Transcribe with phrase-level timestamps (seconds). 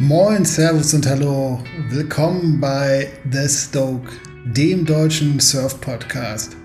[0.00, 1.58] Moin, Servus und Hallo.
[1.90, 4.12] Willkommen bei The Stoke,
[4.44, 6.56] dem deutschen Surf-Podcast.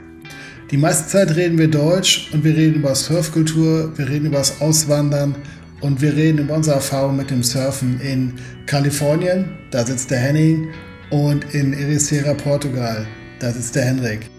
[0.70, 4.61] Die meiste Zeit reden wir Deutsch und wir reden über Surfkultur, wir reden über das
[4.61, 5.33] Auswandern
[5.82, 8.36] und wir reden über unsere Erfahrung mit dem Surfen in
[8.68, 10.68] Kalifornien, da sitzt der Henning,
[11.09, 13.07] und in Ericeira, Portugal,
[13.39, 14.29] da sitzt der Henrik.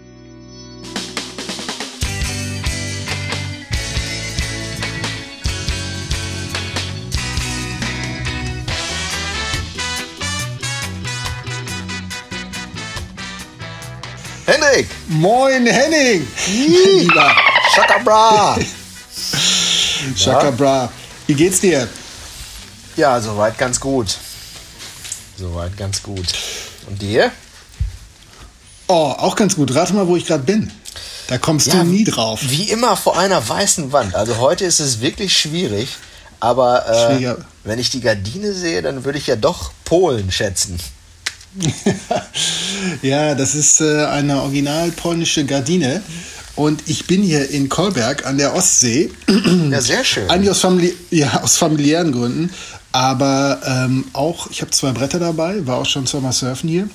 [15.19, 16.27] Moin Henning!
[16.47, 17.31] Lieber
[17.73, 18.57] Shaka Bra!
[20.17, 20.91] Shaka Bra.
[21.25, 21.87] Wie geht's dir?
[22.97, 24.17] Ja, soweit ganz gut.
[25.37, 26.25] Soweit ganz gut.
[26.87, 27.31] Und dir?
[28.87, 29.73] Oh, auch ganz gut.
[29.73, 30.69] Rate mal, wo ich gerade bin.
[31.27, 32.41] Da kommst Ja, du nie drauf.
[32.43, 34.13] Wie immer vor einer weißen Wand.
[34.15, 35.95] Also heute ist es wirklich schwierig.
[36.41, 40.77] Aber äh, wenn ich die Gardine sehe, dann würde ich ja doch Polen schätzen.
[43.01, 46.01] ja, das ist äh, eine original polnische Gardine.
[46.55, 49.11] Und ich bin hier in Kolberg an der Ostsee.
[49.71, 50.29] Ja, sehr schön.
[50.29, 52.49] Eigentlich aus, famili ja, aus familiären Gründen.
[52.91, 56.89] Aber ähm, auch, ich habe zwei Bretter dabei, war auch schon zweimal surfen hier.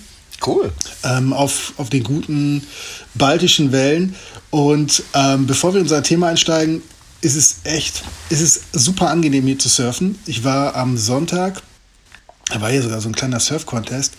[0.47, 0.73] Cool.
[1.05, 2.67] ähm, auf, auf den guten
[3.15, 4.15] baltischen Wellen.
[4.49, 6.83] Und ähm, bevor wir in unser Thema einsteigen,
[7.21, 10.19] ist es echt, ist es super angenehm hier zu surfen.
[10.25, 11.63] Ich war am Sonntag,
[12.51, 14.15] da war hier sogar so ein kleiner Surf-Contest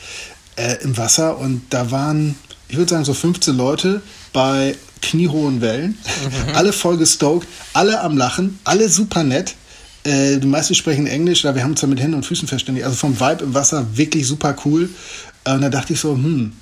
[0.56, 2.36] äh, im Wasser und da waren,
[2.68, 4.02] ich würde sagen, so 15 Leute
[4.34, 5.98] bei kniehohen Wellen,
[6.54, 9.56] alle voll gestoked, alle am Lachen, alle super nett.
[10.04, 12.86] Äh, die meisten sprechen Englisch, da wir haben uns ja mit Händen und Füßen verständigt.
[12.86, 14.90] Also vom Vibe im Wasser wirklich super cool.
[15.44, 16.54] Äh, Und da dachte ich so, hm,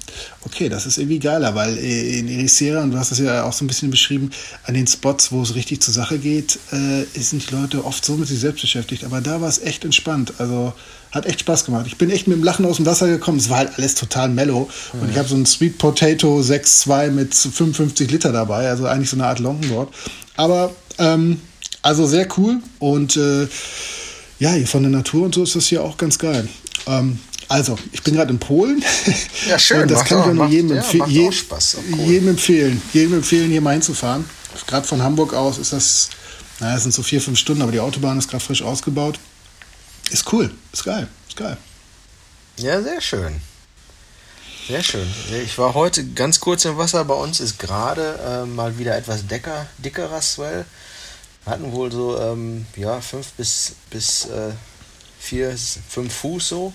[0.41, 3.53] okay, das ist irgendwie geiler, weil äh, in Ericeira, und du hast das ja auch
[3.53, 4.31] so ein bisschen beschrieben,
[4.65, 8.15] an den Spots, wo es richtig zur Sache geht, äh, sind die Leute oft so
[8.17, 9.03] mit sich selbst beschäftigt.
[9.05, 10.33] Aber da war es echt entspannt.
[10.37, 10.73] Also
[11.11, 11.85] hat echt Spaß gemacht.
[11.87, 13.39] Ich bin echt mit dem Lachen aus dem Wasser gekommen.
[13.39, 14.69] Es war halt alles total mellow.
[14.93, 19.15] Und ich habe so ein Sweet Potato 6.2 mit 55 Liter dabei, also eigentlich so
[19.17, 19.93] eine Art Longboard.
[20.37, 21.41] Aber ähm,
[21.81, 23.47] also sehr cool und äh,
[24.39, 26.47] ja, hier von der Natur und so ist das hier auch ganz geil.
[26.87, 28.83] Ähm, also, ich bin gerade in Polen.
[29.49, 29.81] Ja, schön.
[29.81, 31.77] Und das kann ich auch- nur jedem, ja, empfe macht je auch Spaß.
[31.77, 32.05] Auch cool.
[32.05, 32.81] jedem empfehlen.
[32.93, 34.23] Jedem empfehlen, hier mal hinzufahren.
[34.67, 36.09] Gerade von Hamburg aus ist das,
[36.59, 39.17] naja, es sind so vier, fünf Stunden, aber die Autobahn ist gerade frisch ausgebaut.
[40.09, 41.57] Ist cool, ist geil, ist geil.
[42.57, 43.41] Ja, sehr schön.
[44.67, 45.07] Sehr schön.
[45.43, 47.03] Ich war heute ganz kurz im Wasser.
[47.05, 50.65] Bei uns ist gerade äh, mal wieder etwas dicker, dickerer Swell.
[51.43, 54.51] Wir hatten wohl so ähm, ja, fünf bis, bis äh,
[55.19, 56.73] vier, fünf Fuß so.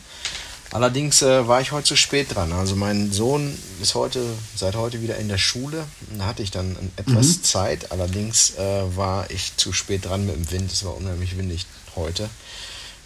[0.72, 2.52] Allerdings äh, war ich heute zu spät dran.
[2.52, 4.24] Also mein Sohn ist heute,
[4.56, 5.84] seit heute wieder in der Schule.
[6.18, 7.92] Da hatte ich dann etwas Zeit.
[7.92, 10.72] Allerdings äh, war ich zu spät dran mit dem Wind.
[10.72, 12.28] Es war unheimlich windig heute.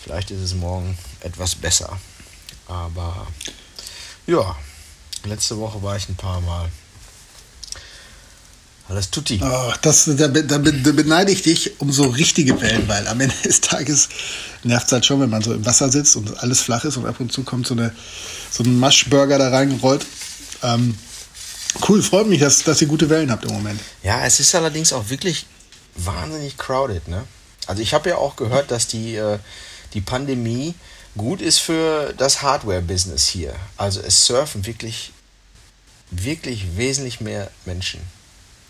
[0.08, 1.98] Vielleicht ist es morgen etwas besser.
[2.66, 3.26] Aber
[4.26, 4.56] ja,
[5.24, 6.70] letzte Woche war ich ein paar Mal.
[8.88, 9.38] Alles tutti.
[9.42, 13.34] Oh, das, da, da, da beneide ich dich um so richtige Wellen, weil am Ende
[13.44, 14.08] des Tages
[14.62, 17.04] nervt es halt schon, wenn man so im Wasser sitzt und alles flach ist und
[17.04, 17.94] ab und zu kommt so, eine,
[18.50, 20.06] so ein Maschburger da reingerollt.
[20.62, 20.96] Ähm,
[21.86, 23.78] cool, freut mich, dass, dass ihr gute Wellen habt im Moment.
[24.02, 25.44] Ja, es ist allerdings auch wirklich
[25.96, 27.24] wahnsinnig crowded, ne?
[27.66, 29.38] Also ich habe ja auch gehört, dass die, äh,
[29.94, 30.74] die Pandemie
[31.16, 33.54] gut ist für das Hardware-Business hier.
[33.76, 35.12] Also es surfen wirklich,
[36.10, 38.00] wirklich wesentlich mehr Menschen.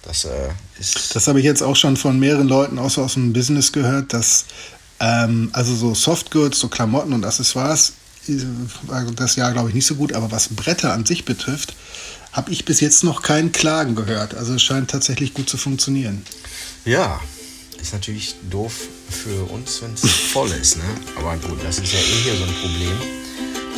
[0.03, 0.49] Das äh,
[0.79, 1.15] ist.
[1.15, 4.47] Das habe ich jetzt auch schon von mehreren Leuten außer aus dem Business gehört, dass
[5.01, 7.93] ähm, also so Softgoods, so Klamotten und Accessoires
[8.29, 8.39] äh,
[8.83, 11.75] war das Jahr glaube ich nicht so gut, aber was Bretter an sich betrifft,
[12.33, 14.35] habe ich bis jetzt noch keinen Klagen gehört.
[14.35, 16.25] Also es scheint tatsächlich gut zu funktionieren.
[16.85, 17.21] Ja,
[17.81, 18.73] ist natürlich doof
[19.11, 20.85] für uns, wenn es voll ist, ne?
[21.17, 22.93] Aber gut, das ist ja eh hier so ein Problem.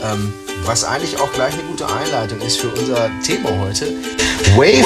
[0.02, 0.34] Ähm,
[0.64, 3.86] was eigentlich auch gleich eine gute Einleitung ist für unser Thema heute.
[4.56, 4.84] Wave,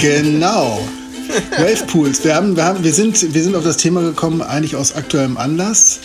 [0.00, 0.80] Genau.
[1.58, 2.24] Wavepools.
[2.24, 5.36] Wir, haben, wir, haben, wir, sind, wir sind auf das Thema gekommen, eigentlich aus aktuellem
[5.36, 5.98] Anlass,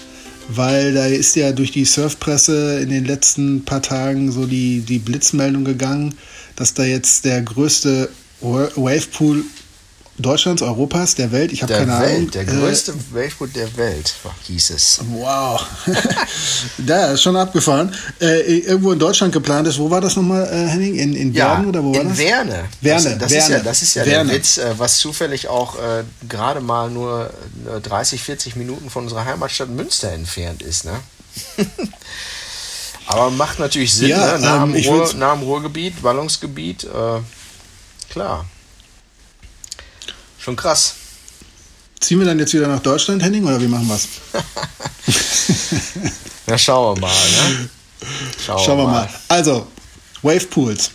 [0.50, 5.00] weil da ist ja durch die Surfpresse in den letzten paar Tagen so die, die
[5.00, 6.16] Blitzmeldung gegangen,
[6.56, 8.10] dass da jetzt der größte
[8.42, 9.44] Wa- Wavepool
[10.20, 12.08] Deutschlands, Europas, der Welt, ich habe keine Ahnung.
[12.08, 14.14] Welt, der äh, größte Wavepool der Welt,
[14.44, 15.02] hieß es.
[15.10, 15.66] Wow.
[16.78, 17.94] da ist schon abgefahren.
[18.22, 19.80] Äh, irgendwo in Deutschland geplant ist.
[19.80, 20.96] Wo war das nochmal, äh, Henning?
[20.96, 22.18] In, in Werden oder wo war in das?
[22.20, 22.66] Werne.
[22.82, 24.30] Werne, Das, das Werne, ist ja, das ist ja Werne.
[24.30, 27.32] der Witz, äh, was zufällig auch äh, gerade mal nur
[27.76, 30.86] äh, 30, 40 Minuten von unserer Heimatstadt Münster entfernt ist.
[30.86, 31.00] Ne?
[33.08, 34.40] Aber macht natürlich Sinn, Ja, ne?
[34.46, 37.20] Nah, am ähm, ich Ruhr, nah am Ruhrgebiet, Ballungsgebiet, äh,
[38.12, 38.46] klar.
[40.44, 40.96] Schon krass.
[42.00, 44.08] Ziehen wir dann jetzt wieder nach Deutschland, Henning, oder wie machen wir es?
[46.46, 47.70] Ja, schauen wir mal, ne?
[48.46, 49.10] Schauen wir mal.
[49.30, 49.68] Also,
[50.22, 50.92] Wave Pools.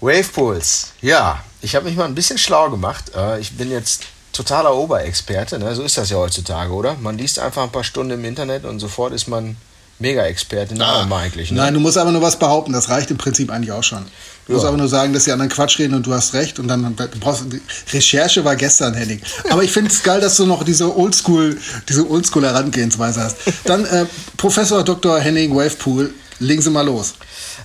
[0.00, 1.42] Wavepools, ja.
[1.62, 3.12] Ich habe mich mal ein bisschen schlau gemacht.
[3.14, 4.02] Äh, Ich bin jetzt
[4.32, 5.74] totaler Oberexperte, ne?
[5.74, 6.94] so ist das ja heutzutage, oder?
[6.96, 9.56] Man liest einfach ein paar Stunden im Internet und sofort ist man
[9.98, 11.50] Mega-Experte in allem eigentlich.
[11.50, 11.58] Ne?
[11.58, 14.04] Nein, du musst aber nur was behaupten, das reicht im Prinzip eigentlich auch schon.
[14.46, 14.68] Du musst Ja.
[14.68, 17.18] aber nur sagen, dass die anderen Quatsch reden und du hast recht und dann du
[17.18, 17.44] brauchst
[17.92, 19.20] Recherche war gestern, Henning.
[19.50, 21.58] Aber ich finde es geil, dass du noch diese Oldschool,
[21.88, 23.36] diese Oldschool Herangehensweise hast.
[23.64, 24.06] Dann äh,
[24.36, 25.18] Professor Dr.
[25.18, 27.14] Henning Wavepool, legen Sie mal los.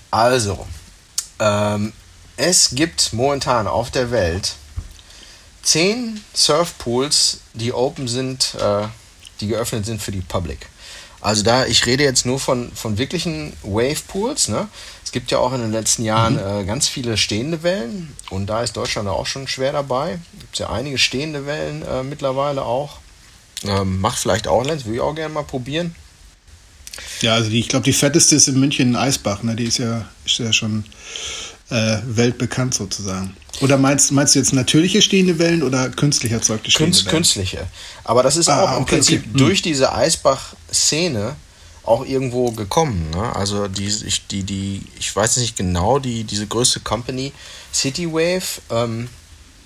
[0.10, 0.66] Also,
[1.40, 1.94] ähm,
[2.38, 4.54] es gibt momentan auf der Welt
[5.62, 8.88] zehn Surfpools, die open sind, äh,
[9.40, 10.68] die geöffnet sind für die Public.
[11.20, 14.48] Also da, ich rede jetzt nur von, von wirklichen Wavepools.
[14.48, 14.68] Ne?
[15.12, 18.64] Es gibt ja auch in den letzten Jahren äh, ganz viele stehende Wellen und da
[18.64, 20.20] ist Deutschland auch schon schwer dabei.
[20.40, 23.00] Gibt ja einige stehende Wellen äh, mittlerweile auch.
[23.66, 25.94] Ähm, macht vielleicht auch Lenz, würde ich auch gerne mal probieren.
[27.20, 29.54] Ja, also die, ich glaube, die fetteste ist in München in Eisbach, ne?
[29.58, 30.86] Die ist ja, ist ja schon
[31.70, 33.36] äh, weltbekannt sozusagen.
[33.60, 37.16] Oder meinst, meinst du jetzt natürliche stehende Wellen oder künstlich erzeugte stehende Künst, Wellen?
[37.18, 37.68] künstliche.
[38.06, 39.30] Aber das ist Ah, auch im okay, Prinzip okay.
[39.30, 39.38] Hm.
[39.38, 41.36] durch diese Eisbach-Szene
[41.84, 43.10] auch irgendwo gekommen.
[43.12, 43.36] Ne?
[43.36, 47.32] Also die, ich, die, die, ich weiß nicht genau, die, diese größte Company
[47.74, 49.10] Citywave, ähm,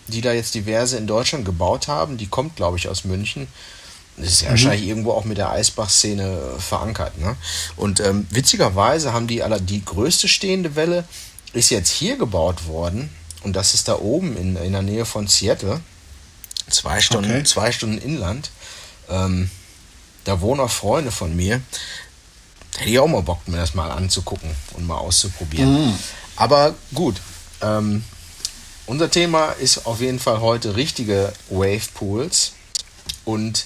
[0.07, 3.47] die da jetzt diverse in Deutschland gebaut haben, die kommt, glaube ich, aus München.
[4.17, 7.17] Das ist ja wahrscheinlich irgendwo auch mit der Eisbach-Szene äh, verankert.
[7.17, 7.35] Ne?
[7.75, 11.03] Und ähm, witzigerweise haben die aller die größte stehende Welle
[11.51, 13.09] ist jetzt hier gebaut worden
[13.43, 15.81] und das ist da oben in, in der Nähe von Seattle.
[16.69, 17.43] Zwei Stunden, Okay.
[17.43, 18.49] zwei Stunden Inland.
[19.09, 19.49] Ähm,
[20.23, 21.61] da wohnen auch Freunde von mir.
[22.77, 25.87] Hätte ich auch mal Bock, mir das mal anzugucken und mal auszuprobieren.
[25.87, 25.99] Mhm.
[26.35, 27.15] Aber gut,
[27.61, 28.03] ähm,
[28.85, 32.51] unser Thema ist auf jeden Fall heute richtige Wave Pools.
[33.23, 33.65] Und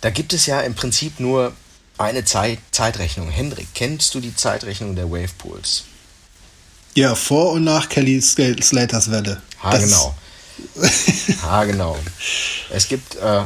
[0.00, 1.52] da gibt es ja im Prinzip nur
[1.96, 3.30] eine Zeit Zeitrechnung.
[3.30, 5.84] Hendrik, kennst du die Zeitrechnung der Wave Pools?
[6.94, 9.40] Ja, vor und nach Kelly Sl- Slaters Welle.
[9.62, 10.14] Ha, Das- genau.
[11.42, 11.96] ha, genau.
[12.70, 13.42] Es gibt äh,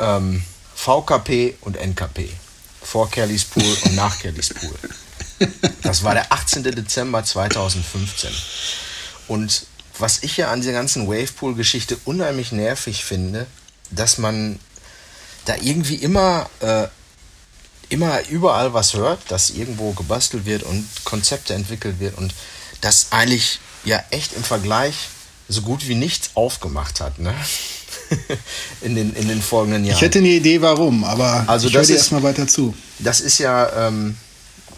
[0.00, 0.42] ähm,
[0.74, 2.28] VKP und NKP.
[2.82, 4.74] Vor Kellys Pool und nach Kellys Pool.
[5.82, 6.62] Das war der 18.
[6.62, 8.30] Dezember 2015.
[9.28, 9.66] Und
[9.98, 13.46] was ich ja an dieser ganzen Wavepool-Geschichte unheimlich nervig finde,
[13.90, 14.58] dass man
[15.44, 16.86] da irgendwie immer, äh,
[17.88, 22.32] immer überall was hört, dass irgendwo gebastelt wird und Konzepte entwickelt wird und
[22.80, 24.94] das eigentlich ja echt im Vergleich
[25.52, 27.34] so gut wie nichts aufgemacht hat, ne?
[28.80, 29.96] in, den, in den folgenden Jahren.
[29.96, 32.74] Ich hätte eine Idee, warum, aber Also ich höre das dir erstmal weiter zu.
[32.98, 34.16] Das ist ja ähm,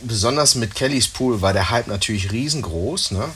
[0.03, 3.29] besonders mit Kellys Pool war der Hype natürlich riesengroß, ne?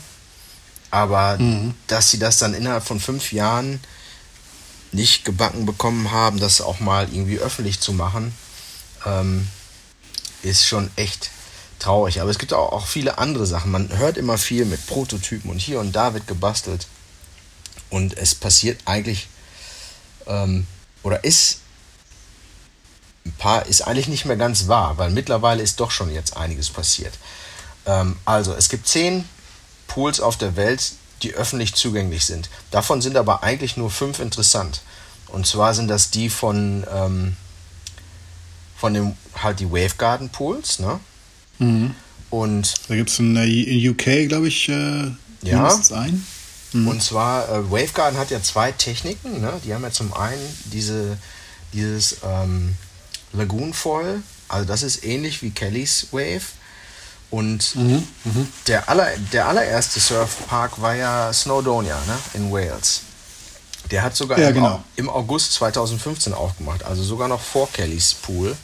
[0.91, 1.39] Aber
[1.87, 3.81] dass sie das dann innerhalb von fünf Jahren
[4.93, 8.33] nicht gebacken bekommen haben, das auch mal irgendwie öffentlich zu machen,
[9.05, 9.49] ähm,
[10.43, 11.31] ist schon echt
[11.79, 12.21] traurig.
[12.21, 13.71] Aber es gibt auch, auch viele andere Sachen.
[13.71, 16.87] Man hört immer viel mit Prototypen und hier und da wird gebastelt.
[17.91, 19.29] Und es passiert eigentlich
[20.27, 20.67] ähm,
[21.03, 21.61] oder ist
[23.25, 26.71] ein paar ist eigentlich nicht mehr ganz wahr, weil mittlerweile ist doch schon jetzt einiges
[26.71, 27.15] passiert.
[27.87, 29.25] Ähm, also, es gibt zehn
[29.87, 32.49] Pools auf der Welt, die öffentlich zugänglich sind.
[32.71, 34.83] Davon sind aber eigentlich nur fünf interessant.
[35.29, 37.37] Und zwar sind das die von, ähm,
[38.77, 41.01] von dem halt die Wavegarden Pools, ne?
[41.59, 41.95] Mhm.
[42.31, 44.73] Und Da gibt es in der in UK, glaube ich, äh,
[45.43, 45.57] Ja.
[45.57, 46.27] mindestens einen.
[46.75, 49.41] Und zwar, äh, Wavegarden hat ja zwei Techniken.
[49.41, 49.53] Ne?
[49.65, 51.17] Die haben ja zum einen diese,
[51.73, 52.77] dieses ähm,
[53.33, 56.43] Lagoon Foil, also das ist ähnlich wie Kellys Wave.
[57.31, 58.07] Und Mhm.
[58.67, 62.19] der, aller, der allererste Surfpark war ja Snowdonia ne?
[62.35, 63.01] in Wales.
[63.91, 64.67] Der hat sogar Ja, im, genau.
[64.77, 68.55] Au- im August 2015 aufgemacht, also sogar noch vor Kellys Pool.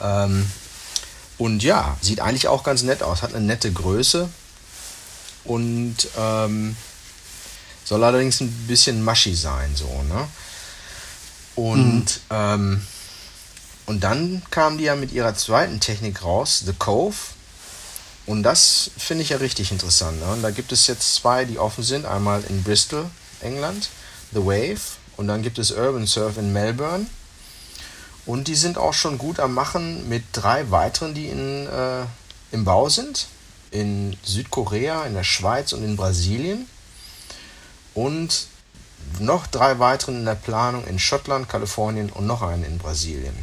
[0.00, 0.50] Ähm,
[1.38, 4.28] und ja, sieht eigentlich auch ganz nett aus, hat eine nette Größe
[5.44, 6.76] und ähm,
[7.84, 10.28] soll allerdings ein bisschen mushy sein, so, ne?
[11.54, 12.82] Und, ähm,
[13.86, 17.16] und dann kam die ja mit ihrer zweiten Technik raus, The Cove.
[18.26, 20.18] Und das finde ich ja richtig interessant.
[20.20, 20.26] Ne?
[20.32, 22.06] Und da gibt es jetzt zwei, die offen sind.
[22.06, 23.10] Einmal in Bristol,
[23.40, 23.90] England,
[24.32, 24.80] The Wave.
[25.16, 27.06] Und dann gibt es Urban Surf in Melbourne.
[28.26, 32.06] Und die sind auch schon gut am Machen mit drei weiteren, die in, äh,
[32.52, 33.26] im Bau sind.
[33.70, 36.66] In Südkorea, in der Schweiz und in Brasilien.
[37.94, 38.48] Und
[39.20, 43.34] noch drei weiteren in der Planung in Schottland, Kalifornien und noch einen in Brasilien.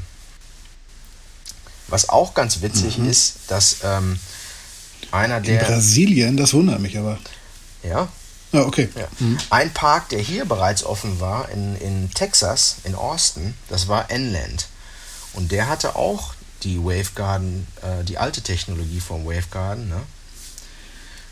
[1.87, 3.09] Was auch ganz witzig mhm.
[3.09, 4.19] ist, dass ähm,
[5.11, 5.61] einer der.
[5.61, 7.17] In Brasilien, das wundert mich aber.
[7.83, 8.07] Ja.
[8.53, 8.89] Ah, okay.
[8.95, 9.07] Ja.
[9.19, 9.37] Mhm.
[9.49, 14.67] Ein Park, der hier bereits offen war, in, in Texas, in Austin, das war Enland.
[15.33, 19.87] Und der hatte auch die Wavegarden, äh, die alte Technologie vom Wavegarden.
[19.87, 20.01] Ne?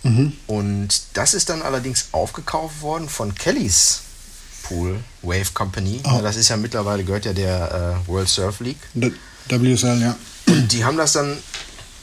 [0.04, 0.34] Mhm.
[0.48, 4.02] Und das ist dann allerdings aufgekauft worden von Kellys
[4.64, 6.02] Pool Wave Company.
[6.04, 6.10] Oh.
[6.16, 8.80] Ja, das ist ja mittlerweile gehört ja der äh, World Surf League.
[8.94, 9.12] D
[9.50, 10.16] WSL, ja.
[10.48, 11.38] Und die haben das dann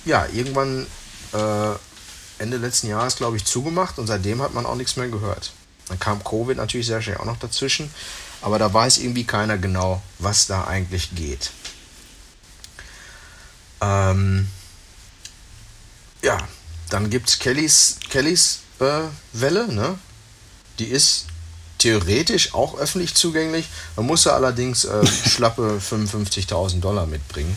[0.04, 0.86] ja irgendwann
[1.32, 5.52] äh, Ende letzten Jahres, glaube ich, zugemacht und seitdem hat man auch nichts mehr gehört.
[5.88, 7.90] Dann kam Covid natürlich sehr schnell auch noch dazwischen,
[8.42, 11.50] aber da weiß irgendwie keiner genau, was da eigentlich geht.
[13.80, 14.48] Ähm,
[16.22, 16.38] ja,
[16.90, 19.02] dann gibt es Kellys, Kellys äh,
[19.32, 19.98] Welle, ne?
[20.78, 21.26] Die ist
[21.78, 23.66] theoretisch auch öffentlich zugänglich.
[23.96, 27.56] Man muss ja allerdings äh, schlappe 55.000 Dollar mitbringen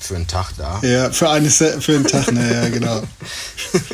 [0.00, 0.80] für einen Tag da.
[0.82, 3.02] Ja, für, eine, für einen Tag, ne, ja, genau.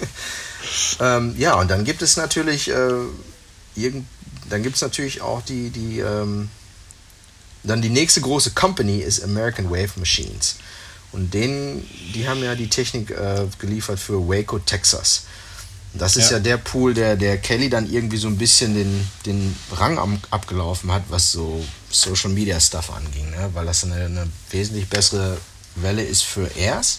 [1.00, 2.90] ähm, ja, und dann gibt es natürlich, äh,
[3.74, 4.06] irgend,
[4.50, 6.50] dann gibt es natürlich auch die, die, ähm,
[7.62, 10.56] dann die nächste große Company ist American Wave Machines.
[11.14, 15.26] Und denen, die haben ja die Technik äh, geliefert für Waco, Texas.
[15.92, 16.38] Das ist ja.
[16.38, 20.20] ja, der Pool, der, der Kelly dann irgendwie so ein bisschen den, den Rang am,
[20.30, 23.48] abgelaufen hat, was so Social Media Stuff anging, ne?
[23.52, 25.38] weil das eine, eine wesentlich bessere
[25.76, 26.98] Welle ist für Airs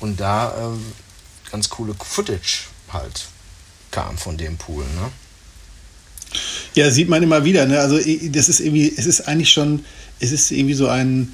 [0.00, 0.84] und da ähm,
[1.52, 3.26] ganz coole Footage halt
[3.92, 4.82] kam von dem Pool.
[4.82, 5.12] Ne?
[6.74, 7.64] Ja, sieht man immer wieder.
[7.66, 7.78] Ne?
[7.78, 9.84] Also das ist irgendwie, es ist eigentlich schon,
[10.18, 11.28] es ist irgendwie so eine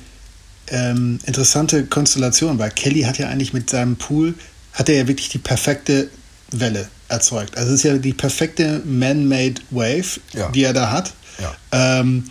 [0.69, 4.35] ähm, interessante Konstellation, weil Kelly hat ja eigentlich mit seinem Pool,
[4.73, 6.09] hat er ja wirklich die perfekte
[6.51, 7.57] Welle erzeugt.
[7.57, 10.49] Also es ist ja die perfekte man-made Wave, ja.
[10.51, 11.13] die er da hat.
[11.41, 12.01] Ja.
[12.01, 12.25] Ähm,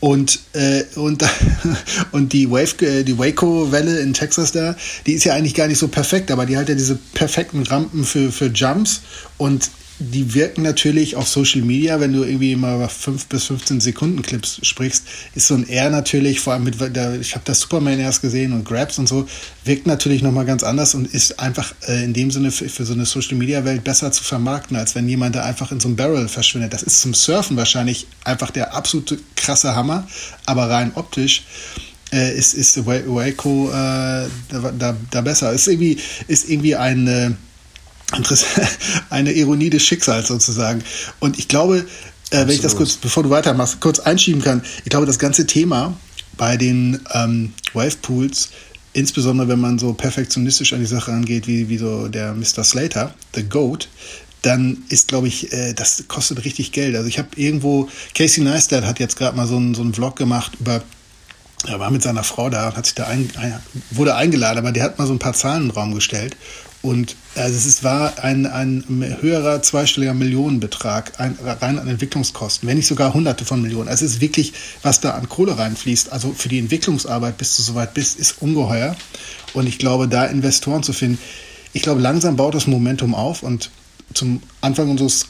[0.00, 1.22] und, äh, und,
[2.12, 4.74] und die Wave, äh, die Waco-Welle in Texas da,
[5.06, 8.04] die ist ja eigentlich gar nicht so perfekt, aber die hat ja diese perfekten Rampen
[8.04, 9.02] für, für Jumps
[9.36, 9.70] und
[10.00, 14.58] die wirken natürlich auf Social Media, wenn du irgendwie mal 5 bis 15 Sekunden Clips
[14.62, 15.04] sprichst,
[15.34, 16.76] ist so ein R natürlich, vor allem mit,
[17.20, 19.28] ich habe das Superman erst gesehen und Grabs und so,
[19.64, 22.94] wirkt natürlich nochmal ganz anders und ist einfach äh, in dem Sinne für, für so
[22.94, 25.96] eine Social Media Welt besser zu vermarkten, als wenn jemand da einfach in so einem
[25.96, 26.72] Barrel verschwindet.
[26.72, 30.08] Das ist zum Surfen wahrscheinlich einfach der absolute krasse Hammer,
[30.46, 31.44] aber rein optisch
[32.10, 35.52] äh, ist, ist Waco äh, da, da, da, besser.
[35.52, 37.36] Ist irgendwie, ist irgendwie ein
[39.10, 40.82] eine Ironie des Schicksals sozusagen.
[41.18, 41.86] Und ich glaube,
[42.30, 45.46] äh, wenn ich das kurz, bevor du weitermachst, kurz einschieben kann, ich glaube, das ganze
[45.46, 45.96] Thema
[46.36, 48.50] bei den ähm, Wave Pools,
[48.92, 52.64] insbesondere wenn man so perfektionistisch an die Sache angeht, wie, wie so der Mr.
[52.64, 53.88] Slater, The Goat,
[54.42, 56.96] dann ist, glaube ich, äh, das kostet richtig Geld.
[56.96, 60.16] Also ich habe irgendwo, Casey Neistat hat jetzt gerade mal so einen, so einen Vlog
[60.16, 60.82] gemacht über
[61.66, 63.30] er war mit seiner Frau da, hat sich da ein,
[63.90, 66.34] wurde eingeladen, aber der hat mal so ein paar Zahlen in den Raum gestellt.
[66.82, 68.84] Und also es war ein, ein
[69.20, 73.88] höherer zweistelliger Millionenbetrag ein, rein an Entwicklungskosten, wenn nicht sogar hunderte von Millionen.
[73.88, 77.62] Also es ist wirklich, was da an Kohle reinfließt, also für die Entwicklungsarbeit, bis du
[77.62, 78.96] soweit bist, ist ungeheuer.
[79.52, 81.18] Und ich glaube, da Investoren zu finden,
[81.72, 83.70] ich glaube, langsam baut das Momentum auf und
[84.14, 85.26] zum Anfang unseres,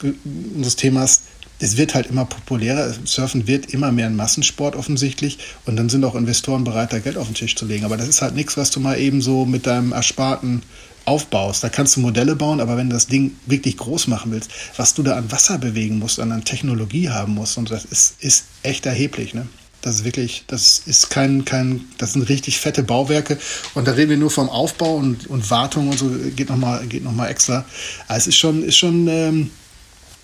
[0.54, 1.22] unseres Themas,
[1.58, 2.94] es wird halt immer populärer.
[3.04, 5.38] Surfen wird immer mehr ein Massensport offensichtlich.
[5.66, 7.84] Und dann sind auch Investoren bereit, da Geld auf den Tisch zu legen.
[7.84, 10.62] Aber das ist halt nichts, was du mal eben so mit deinem Ersparten
[11.04, 11.64] aufbaust.
[11.64, 14.94] Da kannst du Modelle bauen, aber wenn du das Ding wirklich groß machen willst, was
[14.94, 18.86] du da an Wasser bewegen musst, an, Technologie haben musst, und das ist, ist echt
[18.86, 19.34] erheblich.
[19.34, 19.46] Ne?
[19.82, 23.38] Das ist wirklich, das ist kein, kein, das sind richtig fette Bauwerke.
[23.74, 27.26] Und da reden wir nur vom Aufbau und, und Wartung und so, geht nochmal noch
[27.26, 27.64] extra.
[28.06, 29.50] Aber es ist schon, ist schon ähm,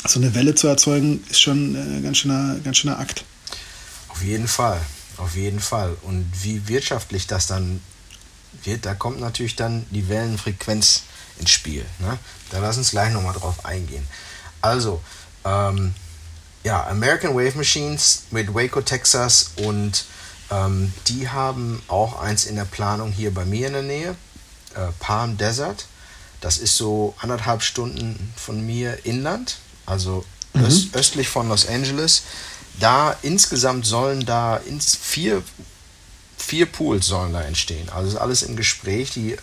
[0.06, 3.24] so eine Welle zu erzeugen, ist schon äh, ganz, schöner, ganz schöner Akt.
[4.08, 4.80] Auf jeden Fall,
[5.16, 5.96] auf jeden Fall.
[6.02, 7.80] Und wie wirtschaftlich das dann
[8.64, 11.02] wird, da kommt natürlich dann die Wellenfrequenz
[11.38, 11.84] ins Spiel.
[11.98, 12.18] Ne?
[12.50, 14.06] Da lass uns gleich nochmal drauf eingehen.
[14.60, 15.00] Also,
[15.44, 15.94] ähm,
[16.64, 20.04] ja, American Wave Machines mit Waco, Texas und
[20.50, 24.16] ähm, die haben auch eins in der Planung hier bei mir in der Nähe,
[24.74, 25.86] äh, Palm Desert.
[26.40, 30.64] Das ist so anderthalb Stunden von mir inland, also mhm.
[30.64, 32.22] öst, östlich von Los Angeles.
[32.78, 35.42] Da insgesamt sollen da ins vier
[36.36, 37.88] vier Pools sollen da entstehen.
[37.88, 39.10] Also ist alles im Gespräch.
[39.10, 39.38] Die äh,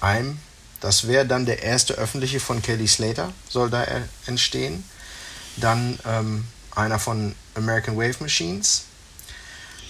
[0.00, 0.38] einem,
[0.80, 3.86] das wäre dann der erste öffentliche von Kelly Slater, soll da
[4.26, 4.84] entstehen.
[5.56, 8.84] Dann ähm, einer von American Wave Machines.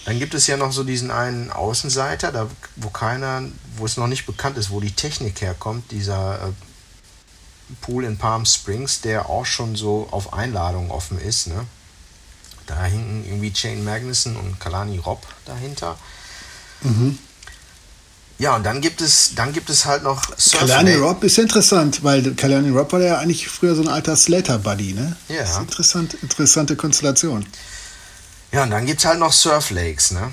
[0.05, 3.45] Dann gibt es ja noch so diesen einen Außenseiter, da, wo keiner,
[3.77, 8.45] wo es noch nicht bekannt ist, wo die Technik herkommt, dieser äh, Pool in Palm
[8.45, 11.47] Springs, der auch schon so auf Einladung offen ist.
[11.47, 11.67] Ne?
[12.67, 15.99] Da hinken irgendwie Shane Magnuson und Kalani Robb dahinter.
[16.83, 17.19] Mhm.
[18.39, 20.23] Ja, und dann gibt es, dann gibt es halt noch
[20.59, 24.95] Kalani Rob ist interessant, weil Kalani Rob war ja eigentlich früher so ein alter Slater-Buddy,
[24.95, 25.17] ne?
[25.29, 25.43] Ja.
[25.43, 27.47] Das ist interessant, interessante Konstellation.
[28.51, 30.33] Ja, und dann gibt es halt noch Surf Lakes, ne?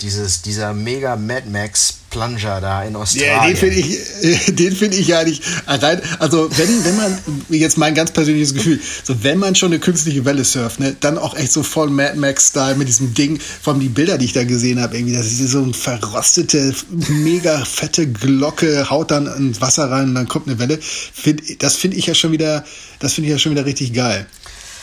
[0.00, 3.32] Dieses, dieser mega Mad Max Plunger da in Australien.
[3.32, 6.00] Ja, den finde ich, den finde ich ja nicht rein.
[6.20, 10.24] Also wenn, wenn man, jetzt mein ganz persönliches Gefühl, so wenn man schon eine künstliche
[10.24, 13.80] Welle surft, ne, dann auch echt so voll Mad Max-Style mit diesem Ding, vor allem
[13.80, 16.74] die Bilder, die ich da gesehen habe, irgendwie, das ist so eine verrostete,
[17.08, 20.78] mega fette Glocke, haut dann ins Wasser rein und dann kommt eine Welle.
[20.80, 22.64] Find, das finde ich ja schon wieder,
[23.00, 24.26] das finde ich ja schon wieder richtig geil.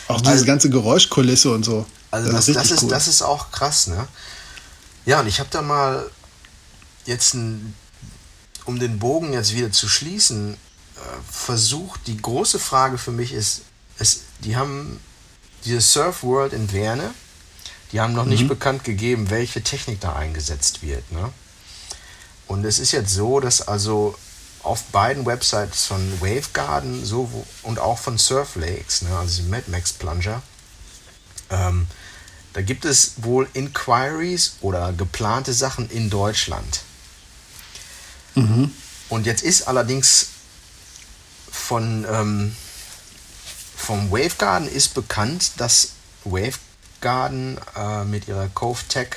[0.08, 1.86] Auch diese also, ganze Geräuschkulisse und so.
[2.10, 2.90] Also das, das, das ist, cool.
[2.90, 4.06] das ist auch krass, ne?
[5.04, 6.10] Ja, und ich habe da mal
[7.04, 7.74] jetzt, ein,
[8.64, 10.98] um den Bogen jetzt wieder zu schließen, äh,
[11.30, 13.62] versucht, die große Frage für mich ist,
[13.98, 15.00] es, die haben
[15.64, 17.12] diese Surf World in Werne,
[17.92, 18.30] die haben noch mhm.
[18.30, 21.10] nicht bekannt gegeben, welche Technik da eingesetzt wird.
[21.12, 21.32] Ne?
[22.46, 24.16] Und es ist jetzt so, dass also
[24.62, 27.28] auf beiden Websites von Wavegarden so,
[27.62, 30.42] und auch von Surf Lakes, ne, also Mad Max Plunger,
[31.50, 31.86] ähm,
[32.52, 36.82] da gibt es wohl Inquiries oder geplante Sachen in Deutschland.
[38.34, 38.72] Mhm.
[39.08, 40.28] Und jetzt ist allerdings
[41.50, 42.56] von ähm,
[43.76, 45.90] vom Wavegarden ist bekannt, dass
[46.24, 49.08] Wavegarden äh, mit ihrer Cove Tech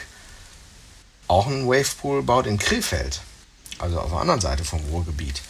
[1.28, 3.22] auch einen Wavepool baut in Krefeld,
[3.80, 5.42] also auf der anderen Seite vom Ruhrgebiet.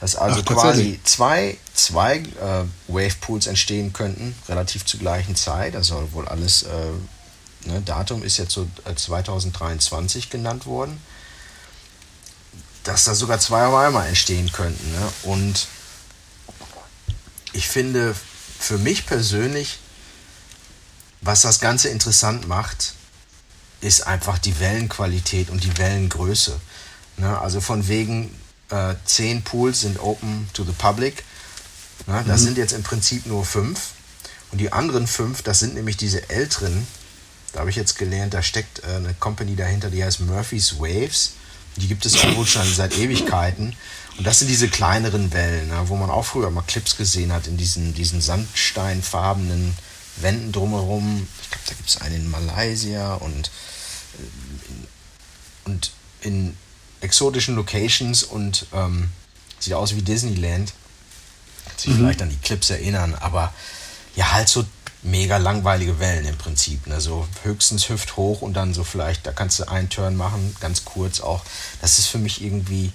[0.00, 5.74] Dass also Ach, quasi zwei, zwei äh, Wavepools entstehen könnten, relativ zur gleichen Zeit.
[5.74, 11.00] Das soll wohl alles, äh, ne, Datum ist jetzt so 2023 äh, genannt worden.
[12.84, 14.90] Dass da sogar zwei auf einmal entstehen könnten.
[14.92, 15.12] Ne?
[15.24, 15.68] Und
[17.52, 18.14] ich finde,
[18.58, 19.80] für mich persönlich,
[21.20, 22.94] was das Ganze interessant macht,
[23.82, 26.58] ist einfach die Wellenqualität und die Wellengröße.
[27.16, 27.38] Ne?
[27.38, 28.34] Also von wegen,
[28.70, 31.24] äh, zehn Pools sind open to the public.
[32.06, 32.44] Na, das mhm.
[32.46, 33.90] sind jetzt im Prinzip nur fünf.
[34.52, 36.86] Und die anderen fünf, das sind nämlich diese älteren.
[37.52, 41.32] Da habe ich jetzt gelernt, da steckt äh, eine Company dahinter, die heißt Murphy's Waves.
[41.76, 43.76] Die gibt es wohl schon seit Ewigkeiten.
[44.18, 47.46] Und das sind diese kleineren Wellen, ne, wo man auch früher mal Clips gesehen hat
[47.46, 49.74] in diesen, diesen sandsteinfarbenen
[50.16, 51.26] Wänden drumherum.
[51.42, 53.50] Ich glaube, da gibt es einen in Malaysia und,
[54.18, 55.92] äh, und
[56.22, 56.56] in
[57.00, 59.08] exotischen Locations und ähm,
[59.58, 60.72] sieht aus wie Disneyland.
[61.66, 61.96] Kann sich mhm.
[61.98, 63.52] vielleicht an die Clips erinnern, aber
[64.16, 64.64] ja, halt so
[65.02, 66.86] mega langweilige Wellen im Prinzip.
[66.86, 67.00] Ne?
[67.00, 71.20] So höchstens hüfthoch und dann so vielleicht, da kannst du einen Turn machen, ganz kurz
[71.20, 71.42] auch.
[71.80, 72.92] Das ist für mich irgendwie,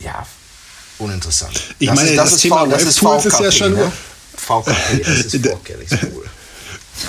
[0.00, 0.26] ja,
[0.98, 1.74] uninteressant.
[1.78, 3.74] Ich das meine, ist, das, das ist Thema v, das ist VKP, ist ja schon.
[3.74, 3.92] Ne?
[4.36, 6.30] VKP, das ist VKP, cool.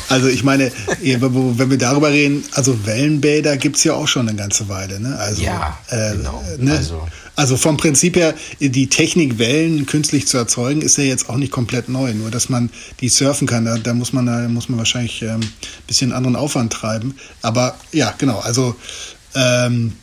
[0.10, 4.38] Also ich meine, wenn wir darüber reden, also Wellenbäder gibt es ja auch schon eine
[4.38, 4.99] ganze Weile.
[4.99, 5.17] Ne?
[5.17, 6.43] Also, ja, äh, genau.
[6.58, 6.71] Ne?
[6.73, 7.08] Also.
[7.36, 11.51] also vom Prinzip her, die Technik, Wellen künstlich zu erzeugen, ist ja jetzt auch nicht
[11.51, 12.13] komplett neu.
[12.13, 15.41] Nur, dass man die surfen kann, da, da muss man da muss man wahrscheinlich ein
[15.41, 15.49] ähm,
[15.88, 17.15] bisschen anderen Aufwand treiben.
[17.41, 18.75] Aber ja, genau, also
[19.36, 19.93] ähm,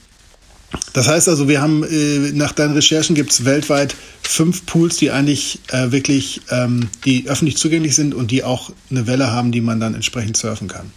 [0.92, 5.10] das heißt also, wir haben äh, nach deinen Recherchen gibt es weltweit fünf Pools, die
[5.10, 9.62] eigentlich äh, wirklich, ähm, die öffentlich zugänglich sind und die auch eine Welle haben, die
[9.62, 10.92] man dann entsprechend surfen kann.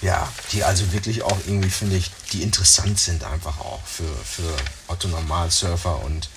[0.00, 4.52] Ja, die also wirklich auch irgendwie, finde ich, die interessant sind einfach auch für, für
[4.88, 6.28] Otto Normalsurfer und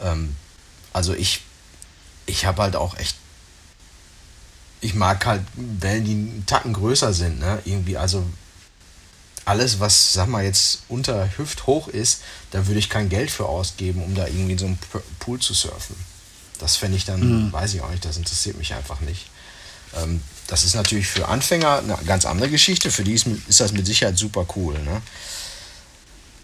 [0.00, 0.34] ähm,
[0.94, 1.42] also ich,
[2.24, 3.16] ich habe halt auch echt,
[4.80, 7.60] ich mag halt Wellen, die einen Tacken größer sind, ne?
[7.66, 8.24] Irgendwie, also
[9.48, 14.02] alles, was, sag mal, jetzt unter hüfthoch ist, da würde ich kein Geld für ausgeben,
[14.02, 14.78] um da irgendwie in so einem
[15.18, 15.96] Pool zu surfen.
[16.58, 17.52] Das fände ich dann, mhm.
[17.52, 19.26] weiß ich auch nicht, das interessiert mich einfach nicht.
[19.96, 22.90] Ähm, das ist natürlich für Anfänger eine ganz andere Geschichte.
[22.90, 24.78] Für die ist, ist das mit Sicherheit super cool.
[24.80, 25.00] Ne?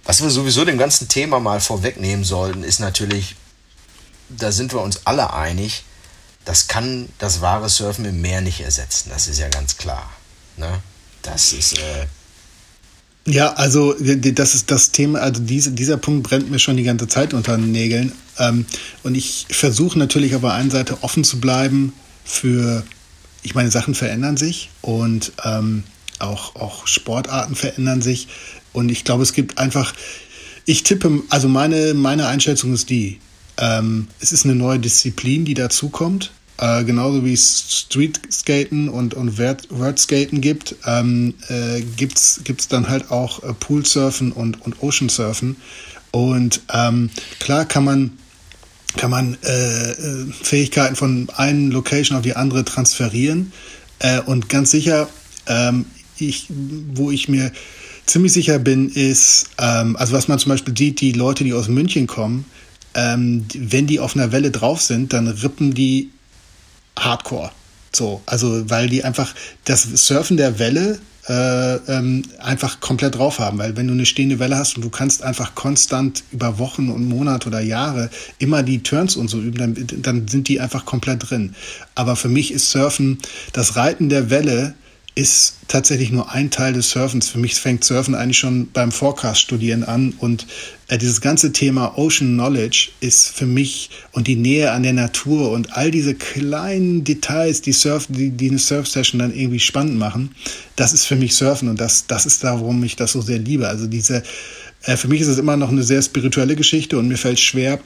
[0.04, 3.36] Was wir sowieso dem ganzen Thema mal vorwegnehmen sollten, ist natürlich,
[4.30, 5.84] da sind wir uns alle einig,
[6.46, 9.10] das kann das wahre Surfen im Meer nicht ersetzen.
[9.10, 10.10] Das ist ja ganz klar.
[10.56, 10.80] Ne?
[11.20, 11.78] Das ist.
[11.78, 12.06] Äh,
[13.26, 17.08] ja, also das ist das Thema, also diese, dieser Punkt brennt mir schon die ganze
[17.08, 18.12] Zeit unter den Nägeln.
[18.38, 18.66] Ähm,
[19.02, 22.84] und ich versuche natürlich auf der einen Seite offen zu bleiben für,
[23.42, 25.84] ich meine, Sachen verändern sich und ähm,
[26.18, 28.28] auch, auch Sportarten verändern sich.
[28.72, 29.94] Und ich glaube, es gibt einfach,
[30.66, 33.20] ich tippe, also meine, meine Einschätzung ist die,
[33.56, 36.32] ähm, es ist eine neue Disziplin, die dazukommt.
[36.58, 43.10] Äh, genauso wie es Streetskaten und, und Wordskaten gibt, ähm, äh, gibt es dann halt
[43.10, 45.56] auch äh, Poolsurfen und, und Oceansurfen.
[46.12, 48.12] Und ähm, klar kann man,
[48.96, 53.52] kann man äh, äh Fähigkeiten von einer Location auf die andere transferieren.
[53.98, 55.08] Äh, und ganz sicher,
[55.48, 55.86] ähm,
[56.18, 56.46] ich,
[56.94, 57.50] wo ich mir
[58.06, 61.66] ziemlich sicher bin, ist, ähm, also was man zum Beispiel sieht, die Leute, die aus
[61.66, 62.44] München kommen,
[62.94, 66.10] ähm, wenn die auf einer Welle drauf sind, dann rippen die
[66.98, 67.50] Hardcore.
[67.94, 73.58] So, also weil die einfach das Surfen der Welle äh, ähm, einfach komplett drauf haben.
[73.58, 77.08] Weil wenn du eine stehende Welle hast und du kannst einfach konstant über Wochen und
[77.08, 81.30] Monate oder Jahre immer die Turns und so üben, dann, dann sind die einfach komplett
[81.30, 81.54] drin.
[81.94, 83.18] Aber für mich ist Surfen
[83.52, 84.74] das Reiten der Welle
[85.16, 87.28] ist tatsächlich nur ein Teil des Surfens.
[87.28, 90.46] Für mich fängt Surfen eigentlich schon beim Forecast-Studieren an und
[90.88, 95.52] äh, dieses ganze Thema Ocean Knowledge ist für mich und die Nähe an der Natur
[95.52, 100.34] und all diese kleinen Details, die Surf, die, die eine Surf-Session dann irgendwie spannend machen,
[100.74, 103.38] das ist für mich Surfen und das, das ist da, warum ich das so sehr
[103.38, 103.68] liebe.
[103.68, 104.24] Also diese,
[104.82, 107.78] äh, für mich ist es immer noch eine sehr spirituelle Geschichte und mir fällt schwer,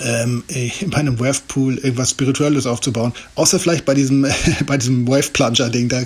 [0.00, 3.12] ähm, in meinem Wave-Pool irgendwas Spirituelles aufzubauen.
[3.34, 4.26] Außer vielleicht bei diesem,
[4.66, 5.88] bei diesem Wave-Plunger-Ding.
[5.88, 6.02] Da,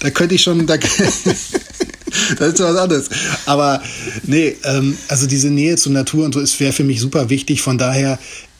[0.00, 0.66] da könnte ich schon.
[0.66, 0.76] Da,
[2.38, 3.08] das ist was anderes.
[3.46, 3.82] Aber
[4.24, 7.62] nee, ähm, also diese Nähe zur Natur und so ist wäre für mich super wichtig.
[7.62, 8.18] Von daher,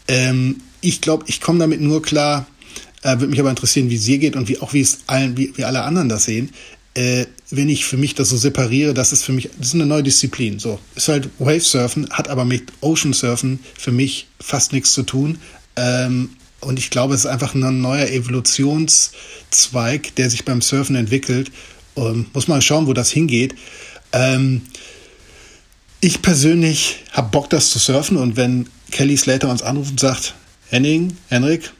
[0.08, 2.46] ähm, ich glaube, ich komme damit nur klar.
[3.02, 5.36] Äh, Würde mich aber interessieren, wie es dir geht und wie auch wie es allen,
[5.36, 6.50] wie, wie alle anderen das sehen
[6.94, 9.86] äh, wenn ich für mich das so separiere, das ist für mich, das ist eine
[9.86, 10.58] neue Disziplin.
[10.58, 15.02] So, ist halt Wave Surfen, hat aber mit Ocean Surfen für mich fast nichts zu
[15.02, 15.38] tun.
[15.76, 21.50] Ähm, und ich glaube, es ist einfach ein neuer Evolutionszweig, der sich beim Surfen entwickelt.
[21.96, 23.54] Ähm, muss mal schauen, wo das hingeht.
[24.12, 24.62] Ähm,
[26.00, 28.16] ich persönlich habe Bock, das zu surfen.
[28.16, 30.34] Und wenn Kelly Slater uns anruft und sagt,
[30.68, 31.72] Henning, Henrik,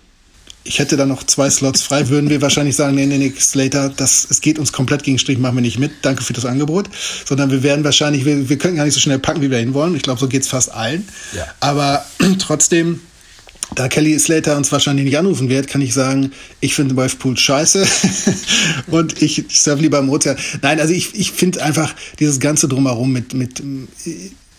[0.65, 3.89] ich hätte da noch zwei Slots frei, würden wir wahrscheinlich sagen, nee, nee, nee, Slater,
[3.89, 6.91] das, es geht uns komplett gegen Strich, machen wir nicht mit, danke für das Angebot,
[7.27, 9.97] sondern wir werden wahrscheinlich, wir, wir können gar nicht so schnell packen, wie wir hinwollen.
[9.97, 11.09] Ich glaube, so geht es fast allen.
[11.35, 11.47] Ja.
[11.61, 12.05] Aber
[12.39, 13.01] trotzdem,
[13.75, 17.87] da Kelly Slater uns wahrscheinlich nicht anrufen wird, kann ich sagen, ich finde Wave scheiße
[18.89, 20.37] und ich, ich surfe lieber im Ozean.
[20.61, 23.63] Nein, also ich, ich finde einfach dieses ganze Drumherum mit, mit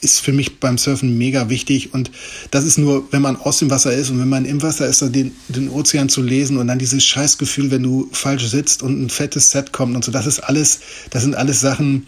[0.02, 1.94] ist für mich beim Surfen mega wichtig.
[1.94, 2.12] Und
[2.50, 5.02] das ist nur, wenn man aus dem Wasser ist und wenn man im Wasser ist,
[5.02, 9.10] den, den Ozean zu lesen und dann dieses Scheißgefühl, wenn du falsch sitzt und ein
[9.10, 10.12] fettes Set kommt und so.
[10.12, 10.80] Das ist alles,
[11.12, 12.08] das sind alles Sachen,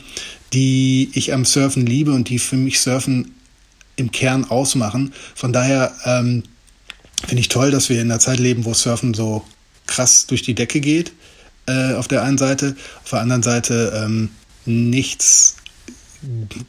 [0.54, 3.36] die ich am Surfen liebe und die für mich Surfen
[3.96, 5.14] im Kern ausmachen.
[5.36, 6.44] Von daher ähm,
[7.28, 9.44] finde ich toll, dass wir in einer Zeit leben, wo Surfen so
[9.86, 11.14] krass durch die Decke geht.
[11.68, 14.30] Äh, auf der einen Seite, auf der anderen Seite ähm,
[14.66, 15.58] nichts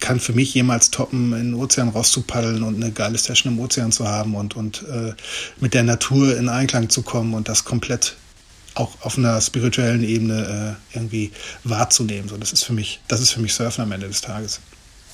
[0.01, 3.93] kann für mich jemals toppen, in den Ozean rauszupaddeln und eine geile Session im Ozean
[3.93, 5.14] zu haben und, und äh,
[5.61, 8.17] mit der Natur in Einklang zu kommen und das komplett
[8.75, 12.29] auch auf einer spirituellen Ebene äh, irgendwie wahrzunehmen.
[12.29, 14.61] So, das ist für mich, das ist für mich Surfen am Ende des Tages.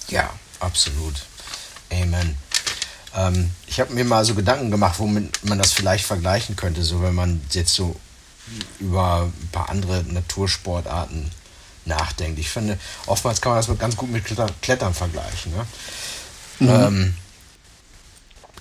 [0.08, 1.14] Ja, absolut.
[1.92, 2.36] Amen.
[3.14, 7.02] Ähm, ich habe mir mal so Gedanken gemacht, womit man das vielleicht vergleichen könnte, so
[7.02, 7.96] wenn man jetzt so
[8.78, 11.30] über ein paar andere Natursportarten
[11.84, 12.38] nachdenkt.
[12.38, 15.52] Ich finde, oftmals kann man das ganz gut mit Klettern vergleichen.
[15.52, 15.66] Ne?
[16.60, 16.68] Mhm.
[16.68, 17.14] Ähm,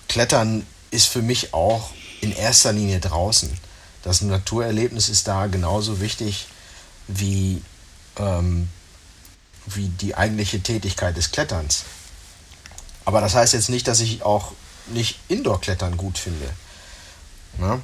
[0.08, 3.50] Klettern ist für mich auch in erster Linie draußen.
[4.02, 6.46] Das Naturerlebnis ist da genauso wichtig
[7.06, 7.62] wie,
[8.16, 8.68] ähm,
[9.66, 11.84] wie die eigentliche Tätigkeit des Kletterns.
[13.04, 14.52] Aber das heißt jetzt nicht, dass ich auch
[14.86, 16.50] nicht Indoor-Klettern gut finde.
[17.58, 17.80] Ne?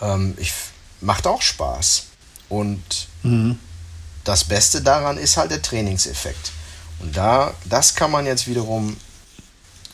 [0.00, 0.52] Ähm, ich
[1.00, 2.04] macht auch Spaß.
[2.48, 3.58] Und mhm
[4.28, 6.52] das Beste daran ist halt der Trainingseffekt.
[7.00, 8.98] Und da, das kann man jetzt wiederum,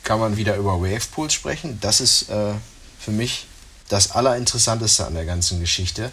[0.02, 1.78] kann man wieder über Wavepools sprechen.
[1.80, 2.54] Das ist äh,
[2.98, 3.46] für mich
[3.88, 6.10] das Allerinteressanteste an der ganzen Geschichte,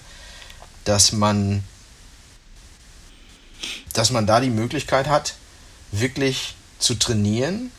[0.85, 1.63] dass man,
[3.93, 5.33] dass man da die Möglichkeit hat,
[5.91, 7.71] wirklich zu trainieren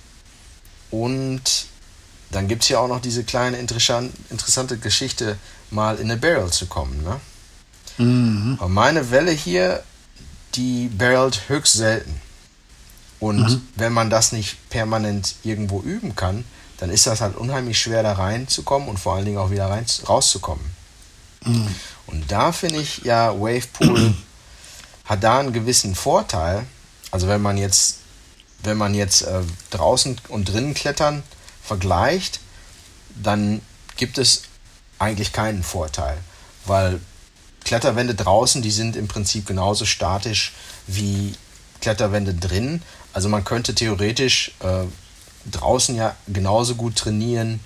[0.91, 1.67] und
[2.33, 5.39] dann gibt es ja auch noch diese kleine interessante Geschichte,
[5.71, 7.01] mal in eine Barrel zu kommen.
[7.05, 7.21] Ne?
[7.99, 8.59] Mhm.
[8.59, 9.85] Und meine Welle hier
[10.55, 12.21] die barrelt höchst selten.
[13.21, 13.69] Und mhm.
[13.77, 16.45] wenn man das nicht permanent irgendwo üben kann,
[16.79, 19.87] dann ist das halt unheimlich schwer da reinzukommen und vor allen Dingen auch wieder rein,
[20.09, 20.65] rauszukommen.
[21.45, 21.75] Mhm.
[22.07, 24.15] Und da finde ich ja Wavepool
[25.05, 26.67] hat da einen gewissen Vorteil.
[27.11, 27.99] Also wenn man jetzt,
[28.65, 31.23] wenn man jetzt äh, draußen und drinnen klettern
[31.63, 32.41] vergleicht,
[33.15, 33.61] dann
[33.97, 34.43] gibt es
[34.99, 36.19] eigentlich keinen Vorteil,
[36.65, 37.01] weil
[37.65, 40.53] Kletterwände draußen, die sind im Prinzip genauso statisch
[40.87, 41.35] wie
[41.81, 42.83] Kletterwände drin.
[43.13, 44.85] Also man könnte theoretisch äh,
[45.51, 47.61] draußen ja genauso gut trainieren,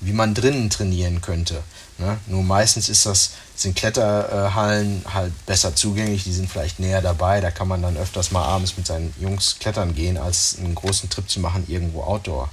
[0.00, 1.62] wie man drinnen trainieren könnte.
[1.98, 2.18] Ne?
[2.26, 7.50] Nur meistens ist das, sind Kletterhallen halt besser zugänglich, die sind vielleicht näher dabei, da
[7.50, 11.28] kann man dann öfters mal abends mit seinen Jungs klettern gehen, als einen großen Trip
[11.28, 12.50] zu machen, irgendwo Outdoor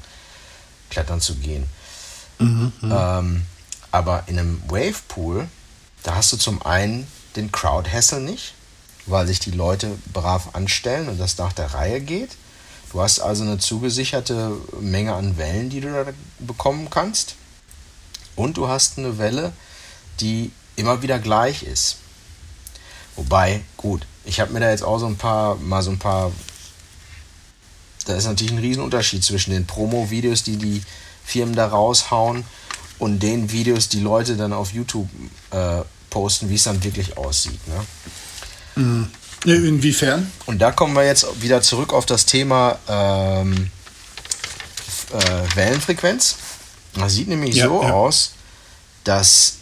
[0.90, 1.66] klettern zu gehen.
[2.40, 3.46] Mhm, ähm,
[3.92, 5.48] aber in einem Wavepool
[6.04, 8.54] da hast du zum einen den Crowd Hassle nicht
[9.06, 12.32] weil sich die Leute brav anstellen und das nach der Reihe geht.
[12.92, 17.36] Du hast also eine zugesicherte Menge an Wellen, die du da bekommen kannst.
[18.36, 19.52] Und du hast eine Welle,
[20.20, 21.98] die immer wieder gleich ist.
[23.16, 26.32] Wobei, gut, ich habe mir da jetzt auch so ein paar, mal so ein paar,
[28.06, 30.84] da ist natürlich ein Riesenunterschied zwischen den Promo-Videos, die die
[31.24, 32.44] Firmen da raushauen
[33.00, 35.10] und den Videos, die Leute dann auf YouTube
[35.52, 35.82] äh,
[36.14, 37.60] posten, wie es dann wirklich aussieht.
[37.68, 37.86] Ne?
[38.76, 39.08] Mhm.
[39.46, 40.32] Inwiefern?
[40.46, 43.72] Und da kommen wir jetzt wieder zurück auf das Thema ähm,
[45.12, 46.38] äh, Wellenfrequenz.
[46.94, 47.92] Das sieht nämlich ja, so ja.
[47.92, 48.34] aus,
[49.04, 49.56] dass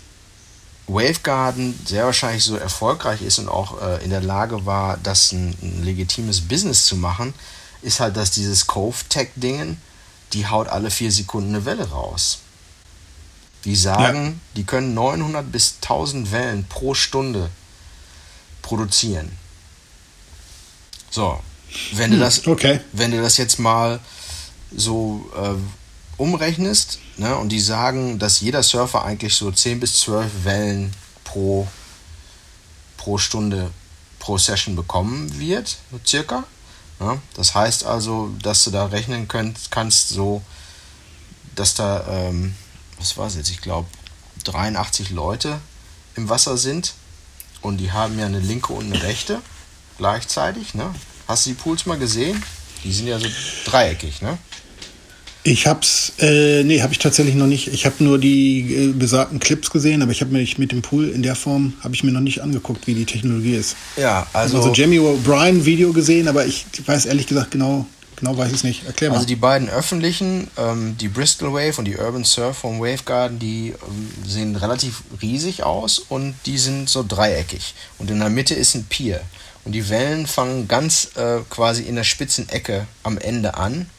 [0.88, 5.56] Wavegarden sehr wahrscheinlich so erfolgreich ist und auch äh, in der Lage war, das ein,
[5.62, 7.34] ein, legitimes Business zu machen,
[7.82, 9.82] ist halt, dass dieses Cove-Tech-Dingen,
[10.34, 12.40] die haut alle vier Sekunden eine Welle raus.
[13.66, 14.34] Die sagen, ja.
[14.56, 17.50] die können 900 bis 1000 Wellen pro Stunde
[18.62, 19.32] produzieren.
[21.12, 21.40] So,
[21.94, 22.80] wenn du hm, das, okay.
[22.94, 24.00] wenn du das jetzt mal
[24.76, 30.32] so äh, umrechnest, ne, und die sagen, dass jeder Surfer eigentlich so 10 bis 12
[30.44, 30.94] Wellen
[31.24, 31.68] pro,
[32.98, 33.72] pro Stunde,
[34.20, 36.46] pro Session bekommen wird, circa.
[37.00, 40.44] Ja, das heißt also, dass du da rechnen könnt, kannst, so,
[41.56, 42.56] dass da, ähm,
[43.02, 43.88] was war es jetzt, ich glaube,
[44.44, 45.60] 83 Leute
[46.16, 46.94] im Wasser sind
[47.62, 49.42] und die haben ja eine linke und eine rechte
[49.98, 50.76] gleichzeitig.
[50.76, 50.94] Ne?
[51.28, 52.42] Hast du die Pools mal gesehen?
[52.84, 53.28] Die sind ja so
[53.66, 54.38] dreieckig, ne?
[55.44, 57.68] Ich hab's, äh, nee, habe ich tatsächlich noch nicht.
[57.68, 61.10] Ich habe nur die äh, besagten Clips gesehen, aber ich habe mir mit dem Pool
[61.10, 63.76] in der Form habe ich mir noch nicht angeguckt, wie die Technologie ist.
[63.98, 67.88] Ja, also also Jamie O'Brien Video gesehen, aber ich weiß ehrlich gesagt genau,
[68.22, 68.86] genau weiß ich es nicht.
[68.86, 69.18] Erklär mal.
[69.18, 73.76] Also die beiden öffentlichen, ähm, die Bristol Wave und die Urban Surf vom Wavegarden, die
[73.88, 78.76] ähm, sehen relativ riesig aus und die sind so dreieckig und in der Mitte ist
[78.76, 79.22] ein Pier
[79.66, 83.90] und die Wellen fangen ganz äh, quasi in der spitzen Ecke am Ende an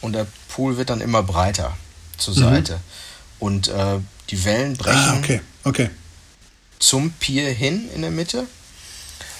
[0.00, 1.76] und der Pool wird dann immer breiter
[2.18, 2.40] zur mhm.
[2.40, 2.80] Seite.
[3.38, 3.98] Und äh,
[4.30, 5.40] die Wellen brechen ah, okay.
[5.64, 5.90] Okay.
[6.78, 8.46] zum Pier hin in der Mitte.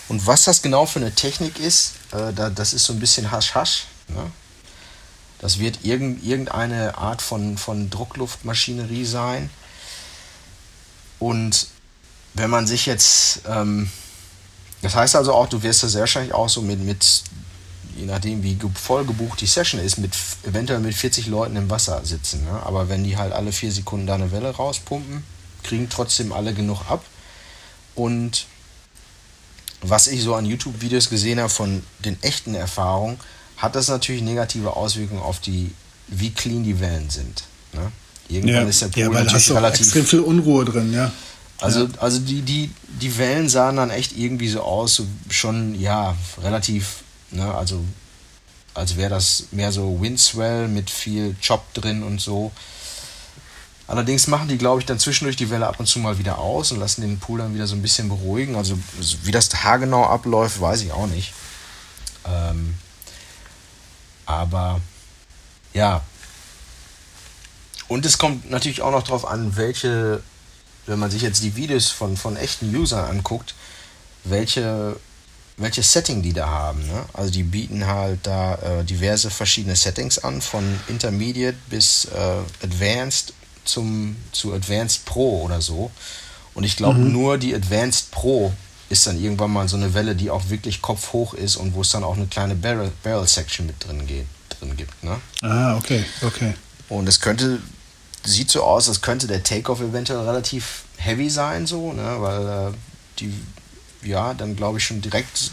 [0.09, 3.31] Und was das genau für eine Technik ist, äh, da, das ist so ein bisschen
[3.31, 3.87] hasch-hasch.
[4.15, 4.31] Ne?
[5.39, 9.51] Das wird irgend, irgendeine Art von, von Druckluftmaschinerie sein.
[11.19, 11.67] Und
[12.35, 13.91] wenn man sich jetzt, ähm,
[14.83, 17.25] das heißt also auch, du wirst da sehr wahrscheinlich auch so mit, mit
[17.97, 22.05] je nachdem wie voll gebucht die Session ist, mit eventuell mit 40 Leuten im Wasser
[22.05, 22.45] sitzen.
[22.45, 22.63] Ne?
[22.65, 25.25] Aber wenn die halt alle vier Sekunden da eine Welle rauspumpen,
[25.63, 27.05] kriegen trotzdem alle genug ab.
[27.95, 28.47] Und
[29.83, 33.19] was ich so an YouTube-Videos gesehen habe von den echten Erfahrungen,
[33.63, 35.71] hat das natürlich negative Auswirkungen auf die,
[36.09, 37.45] wie clean die Wellen sind.
[37.73, 37.93] Ne?
[38.29, 41.13] Irgendwann ja, ist der Pool ja, weil natürlich hast relativ extrem viel Unruhe drin, ja.
[41.61, 42.71] Also, also die, die,
[43.01, 47.53] die Wellen sahen dann echt irgendwie so aus, so schon, ja, relativ Ne?
[47.55, 47.83] Also
[48.75, 52.53] als wäre das mehr so Windswell mit viel Chop drin und so.
[53.87, 56.73] Allerdings machen die, glaube ich, dann zwischendurch die Welle ab und zu mal wieder aus
[56.73, 58.57] und lassen den Pool dann wieder so ein bisschen beruhigen.
[58.57, 58.79] Also
[59.25, 61.35] wie das haargenau abläuft, weiß ich auch nicht.
[62.25, 62.75] Ähm,
[64.33, 64.81] aber
[65.73, 66.03] ja.
[67.89, 70.23] Und es kommt natürlich auch noch darauf an, welche,
[70.87, 73.55] wenn man sich jetzt die Videos von, von echten Usern anguckt,
[74.25, 74.97] welche
[75.57, 76.87] welches Setting die da haben.
[76.87, 77.05] Ne?
[77.13, 83.35] Also die bieten halt da äh, diverse verschiedene Settings an, von Intermediate bis äh, Advanced
[83.65, 85.91] zum, zu Advanced Pro oder so.
[86.55, 87.13] Und ich glaube, mhm.
[87.13, 88.53] nur die Advanced Pro
[88.93, 91.91] ist dann irgendwann mal so eine Welle, die auch wirklich kopfhoch ist und wo es
[91.91, 95.03] dann auch eine kleine Barrel, Barrel Section mit drin, geht, drin gibt.
[95.03, 95.21] Ne?
[95.41, 96.55] Ah, okay, okay.
[96.89, 97.61] Und es könnte,
[98.23, 102.17] sieht so aus, als könnte der Takeoff eventuell relativ heavy sein, so, ne?
[102.19, 102.75] weil äh,
[103.19, 103.35] die
[104.03, 105.51] ja, dann glaube ich schon direkt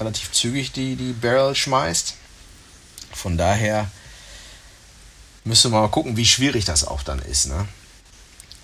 [0.00, 2.14] relativ zügig die, die Barrel schmeißt.
[3.12, 3.90] Von daher
[5.44, 7.46] müssen wir mal gucken, wie schwierig das auch dann ist.
[7.46, 7.66] Ne?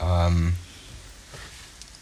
[0.01, 0.55] Ähm,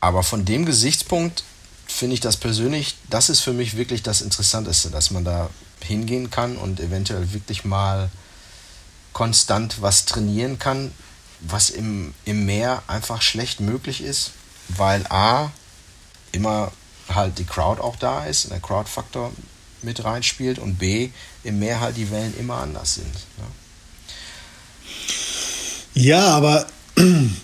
[0.01, 1.45] aber von dem Gesichtspunkt
[1.93, 5.51] finde ich das persönlich, das ist für mich wirklich das Interessanteste, dass man da
[5.81, 8.11] hingehen kann und eventuell wirklich mal
[9.13, 10.93] konstant was trainieren kann,
[11.41, 14.33] was im, im Meer einfach schlecht möglich ist,
[14.69, 15.51] weil A,
[16.31, 16.73] immer
[17.09, 19.33] halt die Crowd auch da ist, der Crowd-Faktor
[19.83, 21.11] mit reinspielt und B,
[21.45, 23.13] im Meer halt die Wellen immer anders sind.
[23.13, 23.45] Ne?
[25.95, 26.67] Ja, aber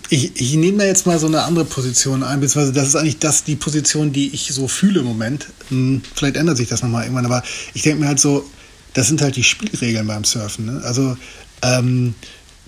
[0.09, 3.19] ich, ich nehme da jetzt mal so eine andere Position ein, beziehungsweise das ist eigentlich
[3.19, 5.47] das, die Position, die ich so fühle im Moment.
[5.69, 8.45] Hm, vielleicht ändert sich das nochmal irgendwann, aber ich denke mir halt so,
[8.93, 10.65] das sind halt die Spielregeln beim Surfen.
[10.65, 10.81] Ne?
[10.83, 11.17] Also
[11.61, 12.13] ähm,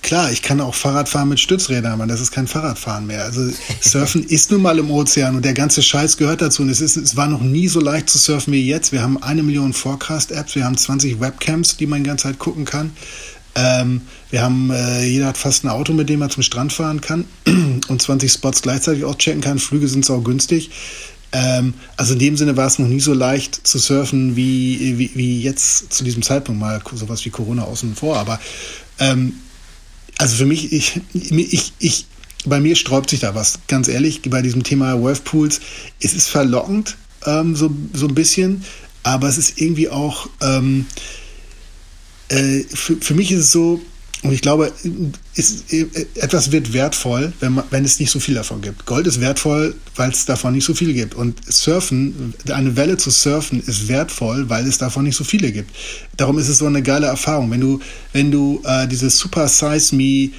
[0.02, 3.24] klar, ich kann auch Fahrrad fahren mit Stützrädern, aber das ist kein Fahrradfahren mehr.
[3.24, 3.50] Also
[3.82, 6.64] Surfen ist nun mal im Ozean und der ganze Scheiß gehört dazu.
[6.64, 8.92] Und es, ist, es war noch nie so leicht zu surfen wie jetzt.
[8.92, 12.66] Wir haben eine Million Forecast-Apps, wir haben 20 Webcams, die man die ganze Zeit gucken
[12.66, 12.92] kann.
[13.56, 17.02] Ähm, wir haben, äh, jeder hat fast ein Auto, mit dem man zum Strand fahren
[17.02, 17.26] kann
[17.88, 19.60] und 20 Spots gleichzeitig auch checken kann.
[19.60, 20.70] Flüge sind auch günstig.
[21.34, 25.12] Ähm, also in dem Sinne war es noch nie so leicht zu surfen wie, wie,
[25.16, 28.18] wie jetzt zu diesem Zeitpunkt mal sowas wie Corona außen vor.
[28.18, 28.40] Aber
[29.00, 29.34] ähm,
[30.18, 32.06] also für mich, ich, ich, ich,
[32.46, 33.60] bei mir sträubt sich da was.
[33.68, 35.62] Ganz ehrlich, bei diesem Thema Wavepools,
[36.02, 38.64] es ist verlockend, ähm, so, so ein bisschen,
[39.04, 40.86] aber es ist irgendwie auch, ähm,
[42.32, 43.82] äh, für, für mich ist es so,
[44.24, 44.72] und ich glaube,
[45.34, 45.74] ist,
[46.16, 48.86] etwas wird wertvoll, wenn, man, wenn es nicht so viel davon gibt.
[48.86, 51.16] Gold ist wertvoll, weil es davon nicht so viele gibt.
[51.16, 55.72] Und Surfen, eine Welle zu surfen, ist wertvoll, weil es davon nicht so viele gibt.
[56.18, 57.50] Darum ist es so eine geile Erfahrung.
[57.50, 57.80] Wenn du,
[58.14, 60.30] wenn du äh, dieses Super Size Me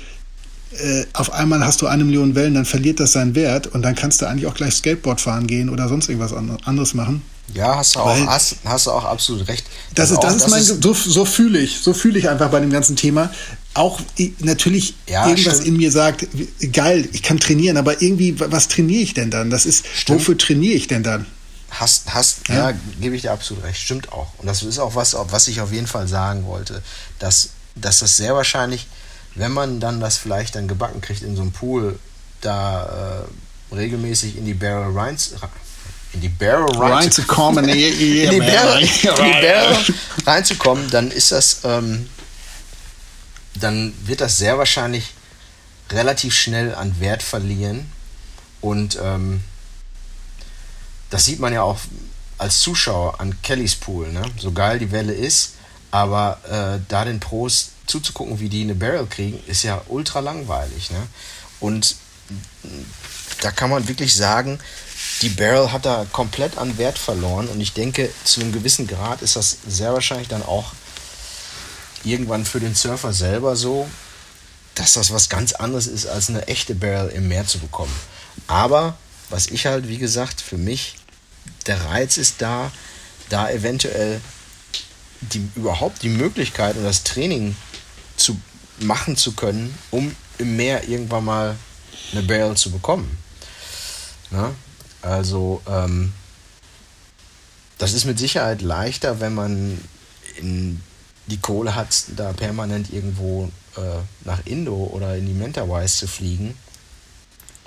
[0.78, 3.96] äh, auf einmal hast du eine Million Wellen, dann verliert das seinen Wert und dann
[3.96, 7.22] kannst du eigentlich auch gleich Skateboard fahren gehen oder sonst irgendwas anderes machen.
[7.55, 9.66] Ja, hast du auch, hast, hast du auch absolut recht.
[9.94, 12.61] Das, das ist, das ist mein, so, so fühle ich, so fühle ich einfach bei
[12.61, 13.31] dem ganzen Thema.
[13.74, 14.00] Auch
[14.38, 15.68] natürlich ja, irgendwas stimmt.
[15.68, 16.26] in mir sagt,
[16.72, 19.50] geil, ich kann trainieren, aber irgendwie, was trainiere ich denn dann?
[19.50, 20.20] Das ist, stimmt.
[20.20, 21.26] wofür trainiere ich denn dann?
[21.70, 24.28] Hast, hast, ja, ja gebe ich dir absolut recht, stimmt auch.
[24.38, 26.83] Und das ist auch was, was ich auf jeden Fall sagen wollte,
[27.18, 28.87] dass, dass das sehr wahrscheinlich,
[29.35, 31.98] wenn man dann das vielleicht dann gebacken kriegt in so einem Pool,
[32.42, 33.24] da
[33.70, 35.35] äh, regelmäßig in die Barrel Rhines,
[36.12, 38.88] in die Barrel reinzukommen, in die, in die Barrel,
[40.27, 42.09] reinzukommen, dann ist das, ähm,
[43.55, 45.12] dann wird das sehr wahrscheinlich
[45.90, 47.90] relativ schnell an Wert verlieren
[48.61, 49.42] und ähm,
[51.11, 51.79] das sieht man ja auch
[52.38, 54.22] als Zuschauer an Kellys Pool, ne?
[54.38, 55.55] so geil die Welle ist,
[55.90, 60.90] aber äh, da den Pros zuzugucken, wie die eine Barrel kriegen, ist ja ultra langweilig.
[60.90, 61.07] Ne?
[61.61, 61.96] Und
[63.42, 64.59] da kann man wirklich sagen,
[65.22, 69.22] die Barrel hat da komplett an Wert verloren und ich denke, zu einem gewissen Grad
[69.22, 70.72] ist das sehr wahrscheinlich dann auch
[72.04, 73.88] irgendwann für den Surfer selber so,
[74.74, 77.94] dass das was ganz anderes ist, als eine echte Barrel im Meer zu bekommen.
[78.48, 78.96] Aber
[79.30, 80.96] was ich halt, wie gesagt, für mich,
[81.66, 82.72] der Reiz ist da,
[83.28, 84.20] da eventuell
[85.20, 87.54] die, überhaupt die Möglichkeit und das Training
[88.16, 88.40] zu
[88.80, 91.56] machen zu können, um im Meer irgendwann mal
[92.11, 93.18] eine Barrel zu bekommen.
[94.30, 94.52] Na?
[95.03, 96.12] Also ähm,
[97.79, 99.81] das ist mit Sicherheit leichter, wenn man
[101.27, 103.81] die Kohle hat, da permanent irgendwo äh,
[104.25, 106.57] nach Indo oder in die Mentawise zu fliegen,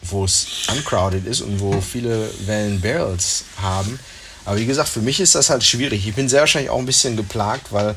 [0.02, 4.00] wo es uncrowded ist und wo viele Wellen Barrels haben.
[4.46, 6.08] Aber wie gesagt, für mich ist das halt schwierig.
[6.08, 7.96] Ich bin sehr wahrscheinlich auch ein bisschen geplagt, weil,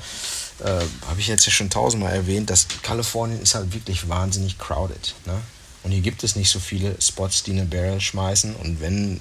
[0.65, 5.15] äh, habe ich jetzt ja schon tausendmal erwähnt, dass Kalifornien ist halt wirklich wahnsinnig crowded.
[5.27, 5.41] Ne?
[5.83, 8.55] Und hier gibt es nicht so viele Spots, die eine Barrel schmeißen.
[8.57, 9.21] Und wenn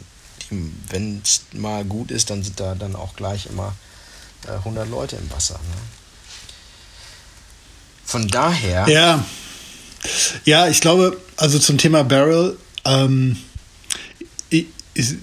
[1.24, 3.76] es mal gut ist, dann sind da dann auch gleich immer
[4.48, 5.56] äh, 100 Leute im Wasser.
[5.56, 5.78] Ne?
[8.06, 8.88] Von daher.
[8.88, 9.24] Ja.
[10.46, 13.38] Ja, ich glaube, also zum Thema Barrel, ähm,
[14.50, 15.16] ich, ich,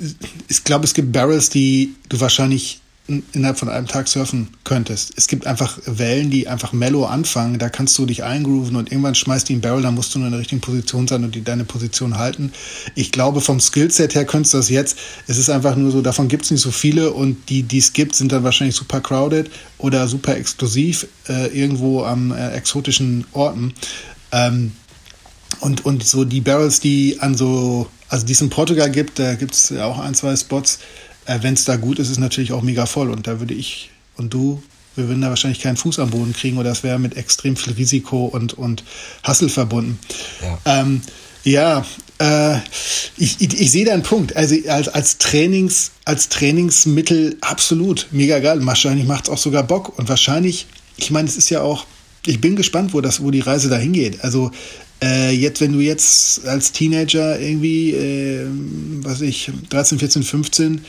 [0.48, 5.12] ich glaube, es gibt Barrels, die du wahrscheinlich innerhalb von einem Tag surfen könntest.
[5.16, 7.58] Es gibt einfach Wellen, die einfach mellow anfangen.
[7.58, 10.28] Da kannst du dich eingrooven und irgendwann schmeißt die einen Barrel, dann musst du nur
[10.28, 12.52] in der richtigen Position sein und die deine Position halten.
[12.94, 14.96] Ich glaube, vom Skillset her könntest du das jetzt.
[15.26, 17.92] Es ist einfach nur so, davon gibt es nicht so viele und die, die es
[17.92, 23.74] gibt, sind dann wahrscheinlich super crowded oder super exklusiv äh, irgendwo an äh, exotischen Orten.
[24.32, 24.72] Ähm,
[25.60, 29.34] und, und so die Barrels, die an so, also die es in Portugal gibt, da
[29.34, 30.78] gibt es auch ein, zwei Spots,
[31.26, 33.10] äh, wenn es da gut ist, ist es natürlich auch mega voll.
[33.10, 34.62] Und da würde ich und du,
[34.96, 37.72] wir würden da wahrscheinlich keinen Fuß am Boden kriegen oder es wäre mit extrem viel
[37.72, 38.84] Risiko und, und
[39.22, 39.98] Hassel verbunden.
[40.40, 41.02] Ja, ähm,
[41.42, 41.84] ja
[42.18, 42.58] äh,
[43.16, 44.36] ich, ich, ich sehe da einen Punkt.
[44.36, 48.64] Also als, als, Trainings, als Trainingsmittel absolut mega geil.
[48.64, 49.98] Wahrscheinlich macht es auch sogar Bock.
[49.98, 51.86] Und wahrscheinlich, ich meine, es ist ja auch,
[52.26, 54.22] ich bin gespannt, wo, das, wo die Reise dahin geht.
[54.22, 54.52] Also
[55.02, 58.46] äh, jetzt, wenn du jetzt als Teenager irgendwie, äh,
[59.02, 60.84] was ich, 13, 14, 15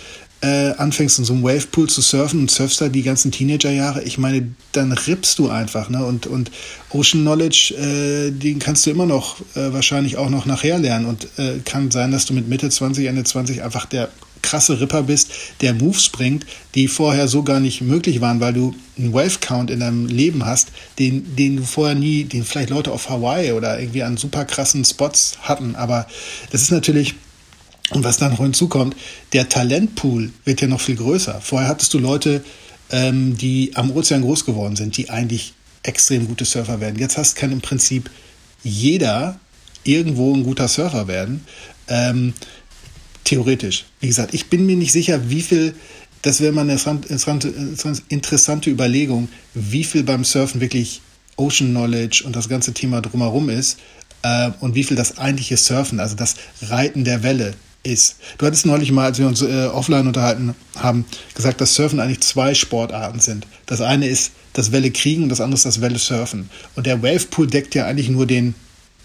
[0.45, 4.19] äh, anfängst, in so einem Wavepool zu surfen und surfst da die ganzen Teenagerjahre, ich
[4.19, 6.05] meine, dann rippst du einfach, ne?
[6.05, 6.51] Und, und
[6.91, 11.07] Ocean Knowledge, äh, den kannst du immer noch äh, wahrscheinlich auch noch nachher lernen.
[11.07, 14.09] Und äh, kann sein, dass du mit Mitte 20, Ende 20 einfach der
[14.43, 16.45] krasse Ripper bist, der Moves bringt,
[16.75, 20.67] die vorher so gar nicht möglich waren, weil du einen Wave-Count in deinem Leben hast,
[20.99, 24.85] den, den du vorher nie, den vielleicht Leute auf Hawaii oder irgendwie an super krassen
[24.85, 25.75] Spots hatten.
[25.75, 26.05] Aber
[26.51, 27.15] das ist natürlich
[27.91, 28.95] und was dann noch hinzukommt,
[29.33, 31.39] der Talentpool wird ja noch viel größer.
[31.41, 32.43] Vorher hattest du Leute,
[32.89, 36.97] ähm, die am Ozean groß geworden sind, die eigentlich extrem gute Surfer werden.
[36.97, 38.09] Jetzt hast du im Prinzip
[38.63, 39.39] jeder
[39.83, 41.45] irgendwo ein guter Surfer werden.
[41.87, 42.33] Ähm,
[43.23, 43.85] theoretisch.
[43.99, 45.75] Wie gesagt, ich bin mir nicht sicher, wie viel,
[46.23, 47.53] das wäre mal eine interessante,
[48.09, 51.01] interessante Überlegung, wie viel beim Surfen wirklich
[51.35, 53.77] Ocean Knowledge und das ganze Thema drumherum ist
[54.23, 57.53] äh, und wie viel das eigentliche Surfen, also das Reiten der Welle
[57.85, 58.17] ist.
[58.37, 62.21] Du hattest neulich mal, als wir uns äh, offline unterhalten haben, gesagt, dass Surfen eigentlich
[62.21, 63.47] zwei Sportarten sind.
[63.65, 66.49] Das eine ist das Welle kriegen und das andere ist das Welle surfen.
[66.75, 68.55] Und der Wavepool deckt ja eigentlich nur den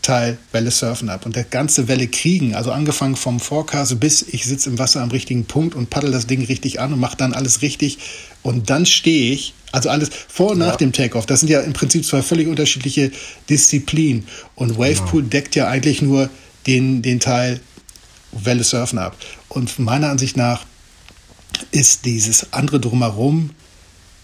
[0.02, 1.26] Teil Welle surfen ab.
[1.26, 5.10] Und der ganze Welle kriegen, also angefangen vom Forecast bis ich sitze im Wasser am
[5.10, 7.98] richtigen Punkt und paddel das Ding richtig an und mache dann alles richtig.
[8.42, 10.76] Und dann stehe ich, also alles vor und nach ja.
[10.76, 11.26] dem Takeoff.
[11.26, 13.10] Das sind ja im Prinzip zwei völlig unterschiedliche
[13.48, 14.26] Disziplinen.
[14.54, 15.30] Und Wavepool genau.
[15.30, 16.30] deckt ja eigentlich nur
[16.66, 17.60] den, den Teil
[18.32, 19.16] Welle surfen ab.
[19.48, 20.64] Und meiner Ansicht nach
[21.70, 23.50] ist dieses andere drumherum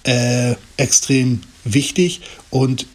[0.04, 2.86] äh, extrem wichtig und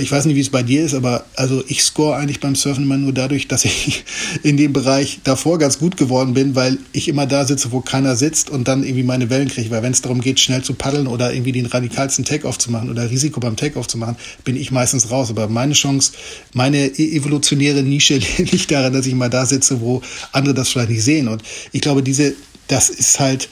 [0.00, 2.84] ich weiß nicht, wie es bei dir ist, aber also ich score eigentlich beim Surfen
[2.84, 4.04] immer nur dadurch, dass ich
[4.42, 8.16] in dem Bereich davor ganz gut geworden bin, weil ich immer da sitze, wo keiner
[8.16, 9.70] sitzt und dann irgendwie meine Wellen kriege.
[9.70, 12.90] Weil wenn es darum geht, schnell zu paddeln oder irgendwie den radikalsten Takeoff zu machen
[12.90, 15.30] oder Risiko beim Takeoff zu machen, bin ich meistens raus.
[15.30, 16.12] Aber meine Chance,
[16.54, 20.02] meine e-, evolutionäre Nische liegt daran, dass ich mal da sitze, wo
[20.32, 21.28] andere das vielleicht nicht sehen.
[21.28, 22.34] Und ich glaube, diese,
[22.66, 23.48] das ist halt,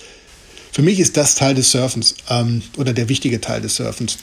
[0.72, 4.18] für mich ist das Teil des Surfens ähm, oder der wichtige Teil des Surfens.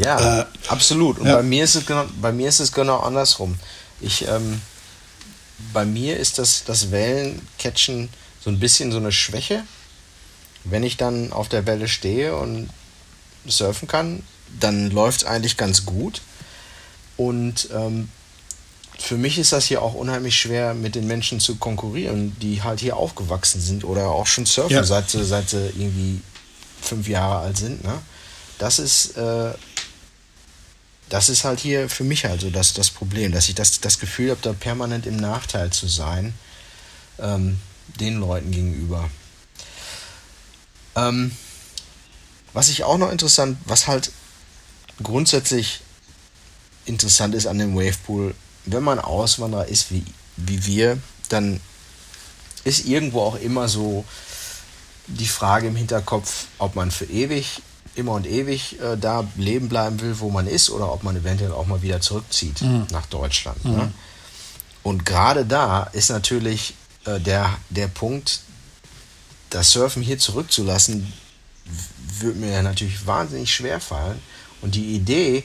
[0.00, 1.18] Ja, äh, absolut.
[1.18, 1.36] Und ja.
[1.36, 3.58] bei mir ist es genau, bei mir ist es genau andersrum.
[4.00, 4.60] Ich, ähm,
[5.72, 8.08] bei mir ist das, das Wellencatchen
[8.42, 9.62] so ein bisschen so eine Schwäche.
[10.64, 12.70] Wenn ich dann auf der Welle stehe und
[13.46, 14.22] surfen kann,
[14.58, 16.22] dann läuft es eigentlich ganz gut.
[17.16, 18.08] Und ähm,
[18.98, 22.80] für mich ist das hier auch unheimlich schwer, mit den Menschen zu konkurrieren, die halt
[22.80, 24.84] hier aufgewachsen sind oder auch schon surfen, ja.
[24.84, 26.20] seit, sie, seit sie irgendwie
[26.80, 27.84] fünf Jahre alt sind.
[27.84, 28.00] Ne?
[28.58, 29.52] Das ist äh,
[31.10, 33.98] das ist halt hier für mich halt so das, das Problem, dass ich das, das
[33.98, 36.32] Gefühl habe, da permanent im Nachteil zu sein,
[37.18, 37.60] ähm,
[37.98, 39.10] den Leuten gegenüber.
[40.94, 41.32] Ähm,
[42.52, 44.12] was ich auch noch interessant, was halt
[45.02, 45.80] grundsätzlich
[46.84, 48.34] interessant ist an dem Wavepool,
[48.64, 50.04] wenn man Auswanderer ist wie,
[50.36, 50.98] wie wir,
[51.28, 51.60] dann
[52.62, 54.04] ist irgendwo auch immer so
[55.08, 57.62] die Frage im Hinterkopf, ob man für ewig
[57.94, 61.52] immer und ewig äh, da leben bleiben will, wo man ist, oder ob man eventuell
[61.52, 62.86] auch mal wieder zurückzieht mhm.
[62.90, 63.64] nach Deutschland.
[63.64, 63.70] Mhm.
[63.72, 63.92] Ne?
[64.82, 66.74] Und gerade da ist natürlich
[67.04, 68.40] äh, der, der Punkt,
[69.50, 71.12] das Surfen hier zurückzulassen,
[72.18, 74.20] würde mir natürlich wahnsinnig schwer fallen.
[74.62, 75.44] Und die Idee,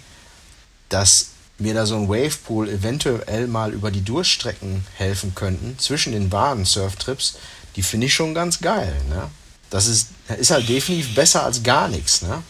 [0.89, 6.31] dass mir da so ein Wavepool eventuell mal über die Durchstrecken helfen könnten, zwischen den
[6.31, 7.37] wahren Surftrips,
[7.75, 8.93] die finde ich schon ganz geil.
[9.09, 9.29] Ne?
[9.69, 10.07] Das ist,
[10.39, 12.41] ist halt definitiv besser als gar nichts, ne?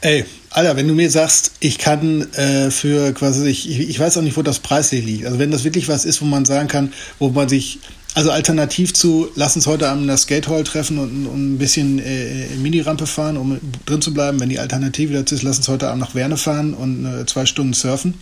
[0.00, 4.22] Ey, Alter, wenn du mir sagst, ich kann äh, für quasi, ich, ich weiß auch
[4.22, 5.26] nicht, wo das preislich liegt.
[5.26, 7.80] Also wenn das wirklich was ist, wo man sagen kann, wo man sich,
[8.14, 11.98] also alternativ zu, lass uns heute Abend in der Skatehall treffen und, und ein bisschen
[11.98, 14.38] äh, Mini-Rampe fahren, um drin zu bleiben.
[14.40, 17.44] Wenn die Alternative dazu ist, lass uns heute Abend nach Werne fahren und äh, zwei
[17.44, 18.14] Stunden surfen.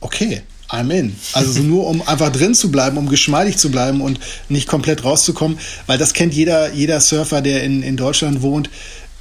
[0.00, 1.16] Okay, I'm in.
[1.32, 5.04] Also so nur um einfach drin zu bleiben, um geschmeidig zu bleiben und nicht komplett
[5.04, 8.70] rauszukommen, weil das kennt jeder, jeder Surfer, der in, in Deutschland wohnt.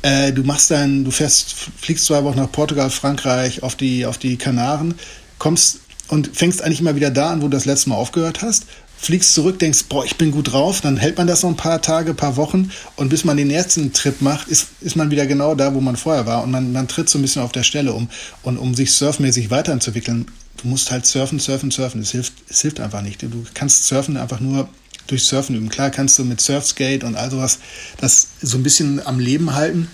[0.02, 4.18] Äh, du machst dann, du fährst, fliegst zwei Wochen nach Portugal, Frankreich, auf die, auf
[4.18, 4.96] die Kanaren,
[5.40, 8.66] kommst und fängst eigentlich immer wieder da an, wo du das letzte Mal aufgehört hast,
[8.98, 11.82] fliegst zurück, denkst, boah, ich bin gut drauf, dann hält man das noch ein paar
[11.82, 15.56] Tage, paar Wochen und bis man den ersten Trip macht, ist, ist man wieder genau
[15.56, 17.94] da, wo man vorher war und man, man tritt so ein bisschen auf der Stelle
[17.94, 18.10] um.
[18.44, 20.28] Und um sich surfmäßig weiterzuentwickeln,
[20.62, 22.02] du musst halt surfen, surfen, surfen.
[22.02, 23.22] Es hilft, es hilft einfach nicht.
[23.22, 24.70] Du kannst surfen einfach nur
[25.08, 25.70] durch Surfen üben.
[25.70, 27.60] Klar kannst du mit Surfskate und all sowas
[27.98, 29.90] das so ein bisschen am Leben halten.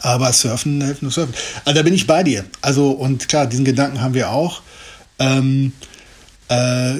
[0.00, 1.34] Aber Surfen hilft nur Surfen.
[1.64, 2.44] Also da bin ich bei dir.
[2.60, 4.62] Also, und klar, diesen Gedanken haben wir auch.
[5.18, 5.72] Ähm,
[6.48, 6.94] äh,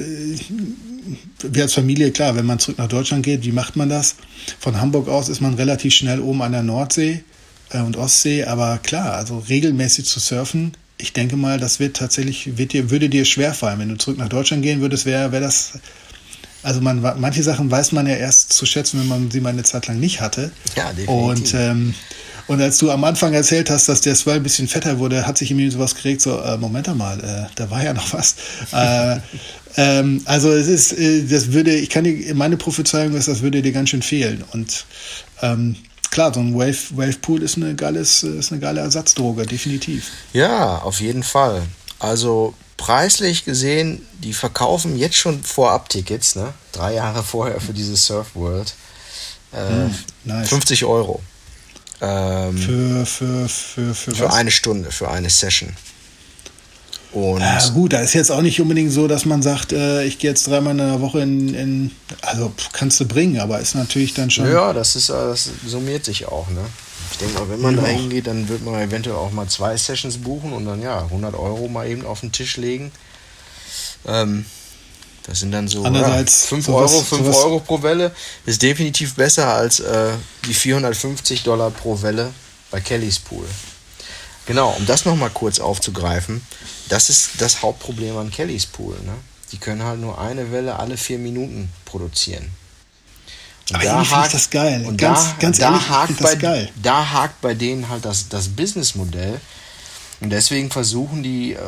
[1.41, 4.15] wir als Familie, klar, wenn man zurück nach Deutschland geht, wie macht man das?
[4.59, 7.23] Von Hamburg aus ist man relativ schnell oben an der Nordsee
[7.69, 12.57] äh, und Ostsee, aber klar, also regelmäßig zu surfen ich denke mal, das wird tatsächlich,
[12.57, 13.79] wird dir, würde dir schwerfallen.
[13.79, 15.79] Wenn du zurück nach Deutschland gehen würdest, wäre wär das.
[16.63, 19.63] Also man, manche Sachen weiß man ja erst zu schätzen, wenn man sie mal eine
[19.63, 20.51] Zeit lang nicht hatte.
[20.75, 21.09] Ja, definitiv.
[21.09, 21.93] Und, ähm,
[22.47, 25.37] und als du am Anfang erzählt hast, dass der Swell ein bisschen fetter wurde, hat
[25.37, 28.35] sich in mir sowas geregt, so, äh, Moment mal, äh, da war ja noch was.
[28.71, 29.17] äh,
[29.77, 33.61] ähm, also es ist, äh, das würde, ich kann dir, meine Prophezeiung ist, das würde
[33.61, 34.43] dir ganz schön fehlen.
[34.51, 34.85] Und
[35.41, 35.75] ähm,
[36.15, 40.11] klar, so ein Wave, Wave Pool ist eine, geiles, ist eine geile Ersatzdroge, definitiv.
[40.31, 41.61] Ja, auf jeden Fall.
[41.99, 46.53] Also preislich gesehen, die verkaufen jetzt schon vorab Tickets, ne?
[46.71, 48.73] Drei Jahre vorher für diese Surf World.
[49.51, 50.49] Äh, mm, nice.
[50.49, 51.21] 50 Euro.
[51.99, 55.75] Ähm, für, für, für, für, für eine Stunde, für eine Session.
[57.15, 60.19] Und ja, gut, da ist jetzt auch nicht unbedingt so, dass man sagt, äh, ich
[60.19, 61.91] gehe jetzt dreimal in der Woche in, in
[62.21, 64.51] also kannst du bringen, aber ist natürlich dann schon.
[64.51, 66.59] Ja, das ist das summiert sich auch, ne?
[67.11, 67.83] Ich denke mal, wenn man ja.
[67.83, 71.35] da hingeht, dann wird man eventuell auch mal zwei Sessions buchen und dann ja 100
[71.35, 72.91] Euro mal eben auf den Tisch legen.
[74.05, 74.43] Ähm,
[75.23, 78.11] das sind dann so Andererseits, ja, 5 Euro, 5 Euro pro Welle.
[78.45, 80.09] Ist definitiv besser als äh,
[80.49, 82.31] die 450 Dollar pro Welle
[82.71, 83.45] bei Kellys Pool.
[84.45, 86.45] Genau, um das nochmal kurz aufzugreifen,
[86.89, 88.95] das ist das Hauptproblem an Kellys Pool.
[89.05, 89.13] Ne?
[89.51, 92.51] Die können halt nur eine Welle alle vier Minuten produzieren.
[93.69, 94.85] Und Aber da hakt, das geil.
[94.85, 96.69] Und ganz, da, ganz da ehrlich, hakt bei, geil.
[96.81, 99.41] Da hakt bei denen halt das, das Businessmodell.
[100.21, 101.59] Und deswegen versuchen die, äh,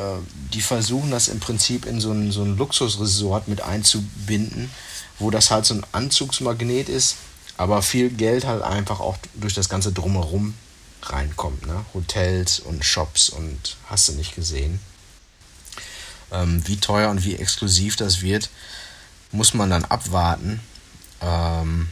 [0.54, 4.72] die versuchen das im Prinzip in so ein, so ein Luxusresort mit einzubinden,
[5.20, 7.16] wo das halt so ein Anzugsmagnet ist,
[7.58, 10.54] aber viel Geld halt einfach auch durch das ganze Drumherum
[11.04, 11.66] reinkommt.
[11.66, 11.86] Ne?
[11.94, 14.80] Hotels und Shops und hast du nicht gesehen.
[16.32, 18.50] Ähm, wie teuer und wie exklusiv das wird,
[19.32, 20.60] muss man dann abwarten.
[21.22, 21.88] Ähm,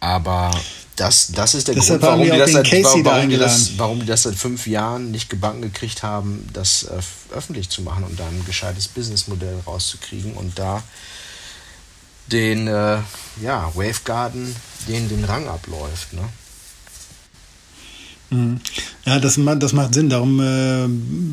[0.00, 0.50] aber
[0.96, 4.00] das, das ist der Deshalb Grund, warum die, das seit, warum, warum, die das, warum
[4.00, 7.00] die das seit fünf Jahren nicht gebacken gekriegt haben, das äh,
[7.34, 10.82] öffentlich zu machen und dann ein gescheites Businessmodell rauszukriegen und da
[12.26, 12.98] den äh,
[13.40, 14.54] ja, Wavegarden
[14.88, 16.12] den den Rang abläuft.
[16.12, 16.28] Ne?
[18.30, 18.60] Mhm.
[19.06, 20.10] Ja, das, das macht Sinn.
[20.10, 20.86] Darum äh,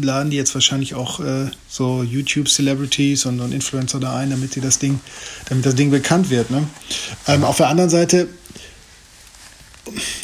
[0.05, 4.61] laden die jetzt wahrscheinlich auch äh, so YouTube-Celebrities und, und, Influencer da ein, damit sie
[4.61, 4.99] das Ding,
[5.49, 6.51] damit das Ding bekannt wird.
[6.51, 6.67] Ne?
[7.27, 8.29] Ähm, auf der anderen Seite,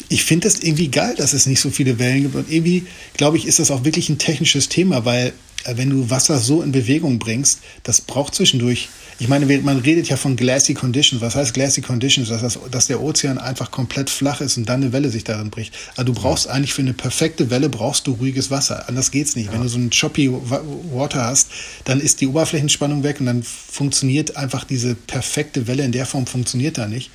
[0.08, 2.34] ich finde das irgendwie geil, dass es nicht so viele Wellen gibt.
[2.34, 6.08] Und irgendwie, glaube ich, ist das auch wirklich ein technisches Thema, weil äh, wenn du
[6.08, 8.88] Wasser so in Bewegung bringst, das braucht zwischendurch
[9.22, 11.22] ich meine, man redet ja von glassy conditions.
[11.22, 12.28] Was heißt glassy conditions?
[12.28, 15.48] Dass, das, dass der Ozean einfach komplett flach ist und dann eine Welle sich darin
[15.48, 15.72] bricht.
[15.94, 16.50] Aber du brauchst ja.
[16.50, 18.88] eigentlich für eine perfekte Welle brauchst du ruhiges Wasser.
[18.88, 19.46] Anders geht's nicht.
[19.46, 19.52] Ja.
[19.52, 21.50] Wenn du so ein choppy Water hast,
[21.84, 26.26] dann ist die Oberflächenspannung weg und dann funktioniert einfach diese perfekte Welle in der Form
[26.26, 27.12] funktioniert da nicht.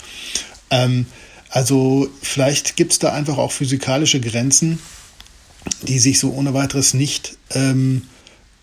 [0.70, 1.08] Ähm,
[1.50, 4.80] also vielleicht gibt es da einfach auch physikalische Grenzen,
[5.82, 8.04] die sich so ohne weiteres nicht ähm,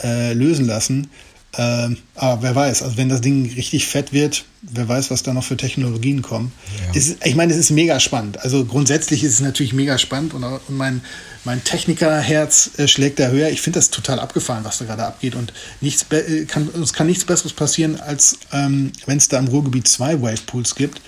[0.02, 1.10] äh, lösen lassen.
[1.56, 5.32] Ähm, aber wer weiß, also wenn das Ding richtig fett wird, wer weiß, was da
[5.32, 6.52] noch für Technologien kommen.
[6.86, 6.94] Ja.
[6.94, 8.40] Ist, ich meine, es ist mega spannend.
[8.40, 11.02] Also grundsätzlich ist es natürlich mega spannend und, und mein,
[11.44, 13.50] mein Technikerherz äh, schlägt da höher.
[13.50, 15.36] Ich finde das total abgefahren, was da gerade abgeht.
[15.36, 19.46] Und nichts äh, kann, es kann nichts Besseres passieren, als ähm, wenn es da im
[19.46, 21.00] Ruhrgebiet zwei Wavepools gibt.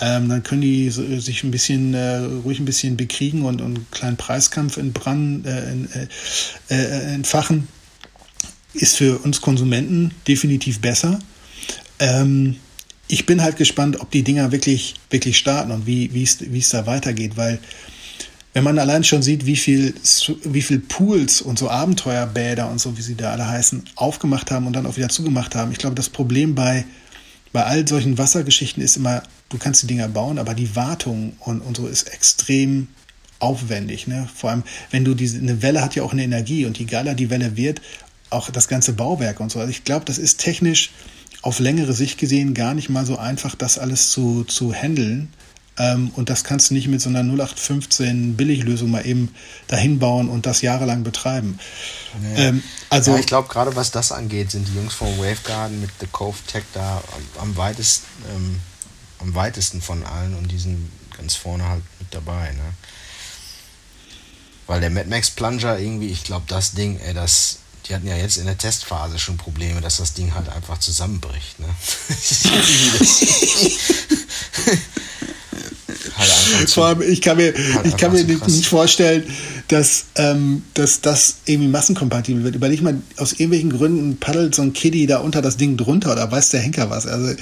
[0.00, 3.86] Ähm, dann können die sich ein bisschen äh, ruhig ein bisschen bekriegen und, und einen
[3.90, 7.68] kleinen Preiskampf in Brand äh, in, äh, äh, entfachen
[8.74, 11.18] ist für uns Konsumenten definitiv besser.
[11.98, 12.56] Ähm,
[13.08, 17.36] ich bin halt gespannt, ob die Dinger wirklich, wirklich starten und wie es da weitergeht,
[17.36, 17.58] weil
[18.54, 19.94] wenn man allein schon sieht, wie viel,
[20.44, 24.68] wie viel Pools und so Abenteuerbäder und so, wie sie da alle heißen, aufgemacht haben
[24.68, 25.72] und dann auch wieder zugemacht haben.
[25.72, 26.84] Ich glaube, das Problem bei,
[27.52, 31.62] bei all solchen Wassergeschichten ist immer, du kannst die Dinger bauen, aber die Wartung und,
[31.62, 32.86] und so ist extrem
[33.40, 34.06] aufwendig.
[34.06, 34.28] Ne?
[34.32, 34.62] Vor allem,
[34.92, 37.56] wenn du diese, eine Welle hat ja auch eine Energie und je geiler die Welle
[37.56, 37.82] wird,
[38.34, 39.58] auch das ganze Bauwerk und so.
[39.60, 40.90] Also ich glaube, das ist technisch
[41.42, 45.32] auf längere Sicht gesehen gar nicht mal so einfach, das alles zu, zu handeln.
[45.76, 49.34] Ähm, und das kannst du nicht mit so einer 0815 Billiglösung mal eben
[49.66, 51.58] dahin bauen und das jahrelang betreiben.
[52.22, 52.34] Nee.
[52.36, 55.90] Ähm, also ja, ich glaube, gerade was das angeht, sind die Jungs von Wavegarden mit
[55.98, 57.02] The Cove Tech da
[57.38, 58.60] am, am weitesten, ähm,
[59.18, 62.52] am weitesten von allen und die sind ganz vorne halt mit dabei.
[62.52, 62.62] Ne?
[64.66, 68.16] Weil der Mad Max Plunger irgendwie, ich glaube, das Ding, ey, das die hatten ja
[68.16, 71.60] jetzt in der Testphase schon Probleme, dass das Ding halt einfach zusammenbricht.
[71.60, 71.68] Ne?
[76.66, 79.24] Vor allem, ich kann mir, halt ich kann mir nicht, nicht vorstellen,
[79.68, 82.54] dass, ähm, dass das irgendwie massenkompatibel wird.
[82.54, 86.30] Überleg mal, aus irgendwelchen Gründen paddelt so ein Kiddie da unter das Ding drunter oder
[86.30, 87.06] weiß der Henker was.
[87.06, 87.34] Also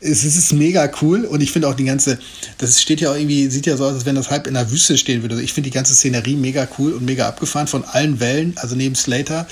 [0.00, 2.18] es ist mega cool und ich finde auch die ganze,
[2.58, 4.70] das steht ja auch irgendwie, sieht ja so aus, als wenn das halb in der
[4.70, 5.34] Wüste stehen würde.
[5.34, 8.54] Also ich finde die ganze Szenerie mega cool und mega abgefahren von allen Wellen.
[8.56, 9.46] Also neben Slater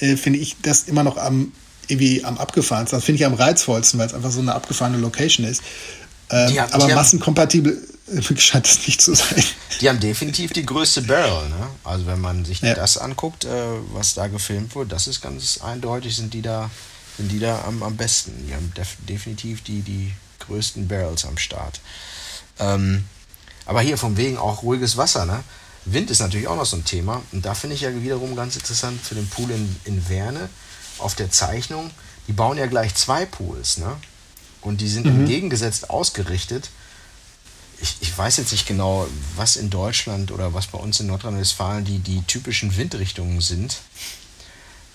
[0.00, 1.52] äh, finde ich das immer noch am
[1.88, 2.96] irgendwie am abgefahrensten.
[2.96, 5.62] Das finde ich am reizvollsten, weil es einfach so eine abgefahrene Location ist.
[6.30, 7.78] Ähm, haben, aber massenkompatibel
[8.38, 9.44] scheint es nicht zu sein.
[9.80, 11.48] Die haben definitiv die größte Barrel.
[11.48, 11.68] Ne?
[11.84, 12.74] Also wenn man sich ja.
[12.74, 13.48] das anguckt, äh,
[13.92, 16.70] was da gefilmt wurde, das ist ganz eindeutig, sind die da,
[17.16, 18.46] sind die da am, am besten.
[18.46, 21.80] Die haben def definitiv die, die größten Barrels am Start.
[22.58, 23.04] Ähm,
[23.66, 25.24] aber hier vom wegen auch ruhiges Wasser.
[25.24, 25.42] Ne?
[25.84, 27.22] Wind ist natürlich auch noch so ein Thema.
[27.32, 30.48] Und da finde ich ja wiederum ganz interessant für den Pool in, in Werne
[30.98, 31.90] auf der Zeichnung.
[32.28, 33.78] Die bauen ja gleich zwei Pools.
[33.78, 33.96] Ne?
[34.60, 35.20] Und die sind mhm.
[35.20, 36.70] entgegengesetzt ausgerichtet.
[37.82, 39.06] Ich, ich weiß jetzt nicht genau,
[39.36, 43.76] was in Deutschland oder was bei uns in Nordrhein-Westfalen die, die typischen Windrichtungen sind.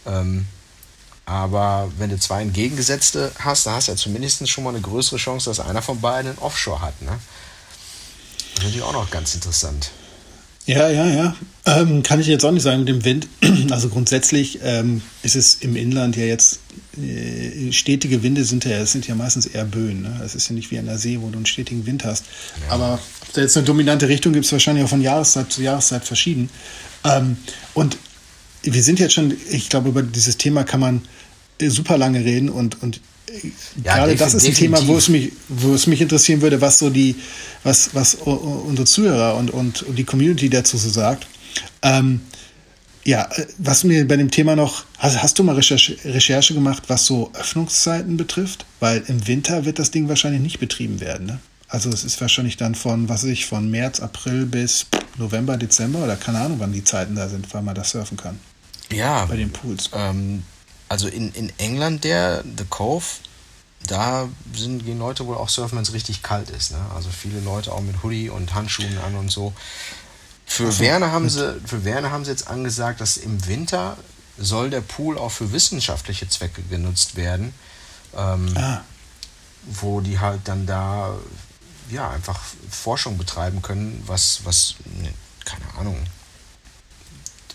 [0.05, 0.47] Ähm,
[1.25, 5.17] Aber wenn du zwei entgegengesetzte hast, dann hast du ja zumindest schon mal eine größere
[5.17, 7.01] Chance, dass einer von beiden einen Offshore hat.
[7.01, 7.19] Ne?
[8.38, 9.91] Das ist natürlich auch noch ganz interessant.
[10.68, 11.36] Ja, ja, ja.
[11.65, 13.28] Ähm, kann ich jetzt auch nicht sagen mit dem Wind.
[13.72, 16.59] Also grundsätzlich ähm, ist es im Inland ja jetzt,
[17.01, 20.03] äh, stetige Winde sind ja, es sind ja meistens eher Böen.
[20.03, 20.15] Ne?
[20.20, 22.26] Das ist ja nicht wie an der See, wo du einen stetigen Wind hast.
[22.68, 22.76] Ja.
[22.76, 26.05] Aber ob da jetzt eine dominante Richtung gibt es wahrscheinlich auch von Jahreszeit zu Jahreszeit
[26.05, 26.49] verschieden.
[27.03, 27.38] Ähm,
[27.74, 27.97] und
[28.63, 31.01] wir sind jetzt schon, ich glaube, über dieses Thema kann man
[31.59, 33.01] äh, super lange reden und, und
[33.84, 36.80] ja, gerade das ist ein Thema, wo es mich, wo es mich interessieren würde, was
[36.80, 37.15] so die,
[37.63, 41.28] was, was unsere Zuhörer und, und, und die Community dazu so sagt.
[41.82, 42.21] Ähm,
[43.03, 46.84] ja, äh, was mir bei dem Thema noch, hast, hast du mal Recherche, Recherche gemacht,
[46.88, 48.65] was so Öffnungszeiten betrifft?
[48.80, 51.39] Weil im Winter wird das Ding wahrscheinlich nicht betrieben werden, ne?
[51.69, 54.86] Also es ist wahrscheinlich dann von, was weiß ich, von März, April bis
[55.17, 58.39] November, Dezember oder keine Ahnung, wann die Zeiten da sind, weil man das surfen kann.
[58.89, 59.25] Ja.
[59.25, 59.89] Bei den Pools.
[59.93, 60.43] Ähm,
[60.89, 63.05] also in, in England, der The Cove,
[63.85, 66.71] da sind, gehen Leute wohl auch surfen, wenn es richtig kalt ist.
[66.71, 66.79] Ne?
[66.95, 69.53] Also viele Leute auch mit Hoodie und Handschuhen an und so.
[70.45, 73.97] Für, so, Werner haben sie, für Werner haben sie jetzt angesagt, dass im Winter
[74.38, 77.53] soll der Pool auch für wissenschaftliche Zwecke genutzt werden.
[78.15, 78.81] Ähm, ah.
[79.65, 81.13] Wo die halt dann da
[81.89, 85.13] ja einfach Forschung betreiben können, was, was, ne,
[85.45, 85.97] keine Ahnung,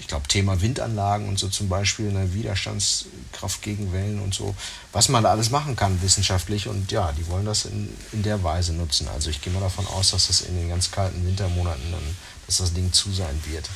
[0.03, 4.53] ich glaube, Thema Windanlagen und so zum Beispiel, eine Widerstandskraft gegen Wellen und so,
[4.90, 8.42] was man da alles machen kann wissenschaftlich und ja, die wollen das in, in der
[8.42, 9.07] Weise nutzen.
[9.14, 12.03] Also ich gehe mal davon aus, dass das in den ganz kalten Wintermonaten dann,
[12.48, 13.70] dass das Ding zu sein wird.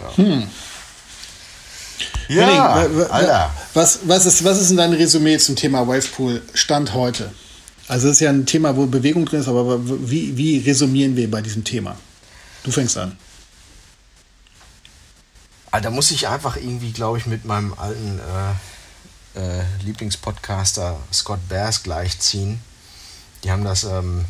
[0.00, 0.16] Ja.
[0.16, 0.48] Hm.
[2.28, 2.74] Ja,
[3.08, 3.50] Alter.
[3.72, 7.32] Was, was, ist, was ist denn dein Resümee zum Thema Wavepool Stand heute?
[7.88, 9.80] Also es ist ja ein Thema, wo Bewegung drin ist, aber
[10.10, 11.96] wie, wie resümieren wir bei diesem Thema?
[12.64, 13.16] Du fängst an.
[15.70, 18.52] Ah, da muss ich einfach irgendwie, glaube ich, mit meinem alten äh,
[19.38, 22.60] äh, Lieblingspodcaster Scott Bass gleichziehen.
[23.44, 24.24] Die haben das, ähm,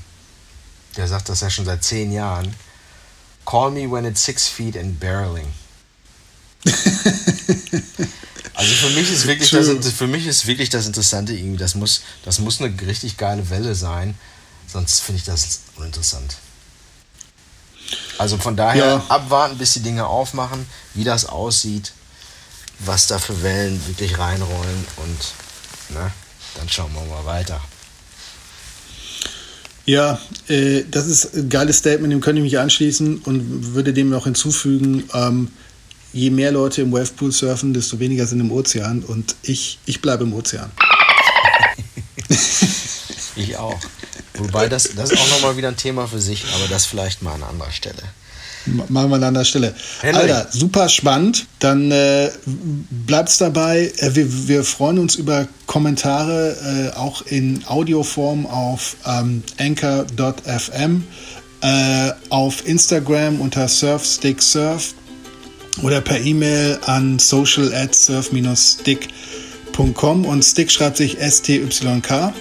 [0.96, 2.54] der sagt das ja schon seit zehn Jahren.
[3.46, 5.46] Call me when it's six feet and barreling.
[8.54, 12.02] also für mich ist wirklich das, für mich ist wirklich das Interessante irgendwie, das muss,
[12.24, 14.18] das muss eine richtig geile Welle sein,
[14.66, 16.36] sonst finde ich das uninteressant.
[18.18, 19.04] Also von daher ja.
[19.08, 21.92] abwarten, bis die Dinge aufmachen, wie das aussieht,
[22.80, 26.12] was da für Wellen wirklich reinrollen und ne,
[26.56, 27.60] dann schauen wir mal weiter.
[29.86, 34.10] Ja, äh, das ist ein geiles Statement, dem könnte ich mich anschließen und würde dem
[34.10, 35.48] noch hinzufügen, ähm,
[36.12, 40.24] je mehr Leute im Wavepool surfen, desto weniger sind im Ozean und ich, ich bleibe
[40.24, 40.70] im Ozean.
[43.36, 43.80] ich auch.
[44.38, 47.34] Wobei das, das ist auch nochmal wieder ein Thema für sich, aber das vielleicht mal
[47.34, 48.02] an anderer Stelle.
[48.66, 49.74] Machen wir an anderer Stelle.
[50.00, 50.20] Henry.
[50.20, 51.46] Alter, super spannend.
[51.58, 53.92] Dann äh, bleibt's dabei.
[53.98, 61.04] Äh, wir, wir freuen uns über Kommentare, äh, auch in Audioform auf ähm, anchor.fm,
[61.62, 64.94] äh, auf Instagram unter surfsticksurf
[65.82, 72.32] oder per E-Mail an social at surf-stick.com und Stick schreibt sich S-T-Y-K.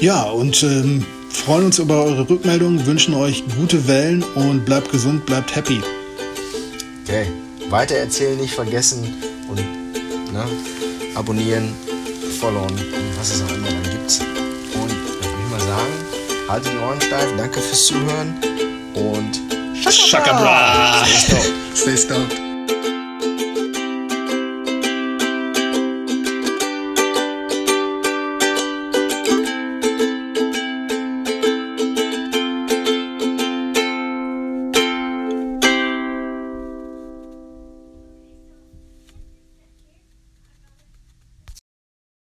[0.00, 5.24] Ja, und ähm, freuen uns über eure Rückmeldungen, wünschen euch gute Wellen und bleibt gesund,
[5.26, 5.80] bleibt happy.
[7.04, 7.26] Okay,
[7.70, 9.14] weitererzählen nicht vergessen
[9.48, 9.56] und
[10.32, 10.44] ne,
[11.14, 11.72] abonnieren,
[12.40, 14.20] followen und was es auch immer dann gibt.
[14.74, 18.34] Und dann würde ich mal sagen, haltet die Ohren steif, danke fürs Zuhören
[18.94, 19.40] und
[19.90, 21.04] Shaka Bra!
[21.04, 21.76] Stay stoked.
[21.76, 22.47] Stay stoked.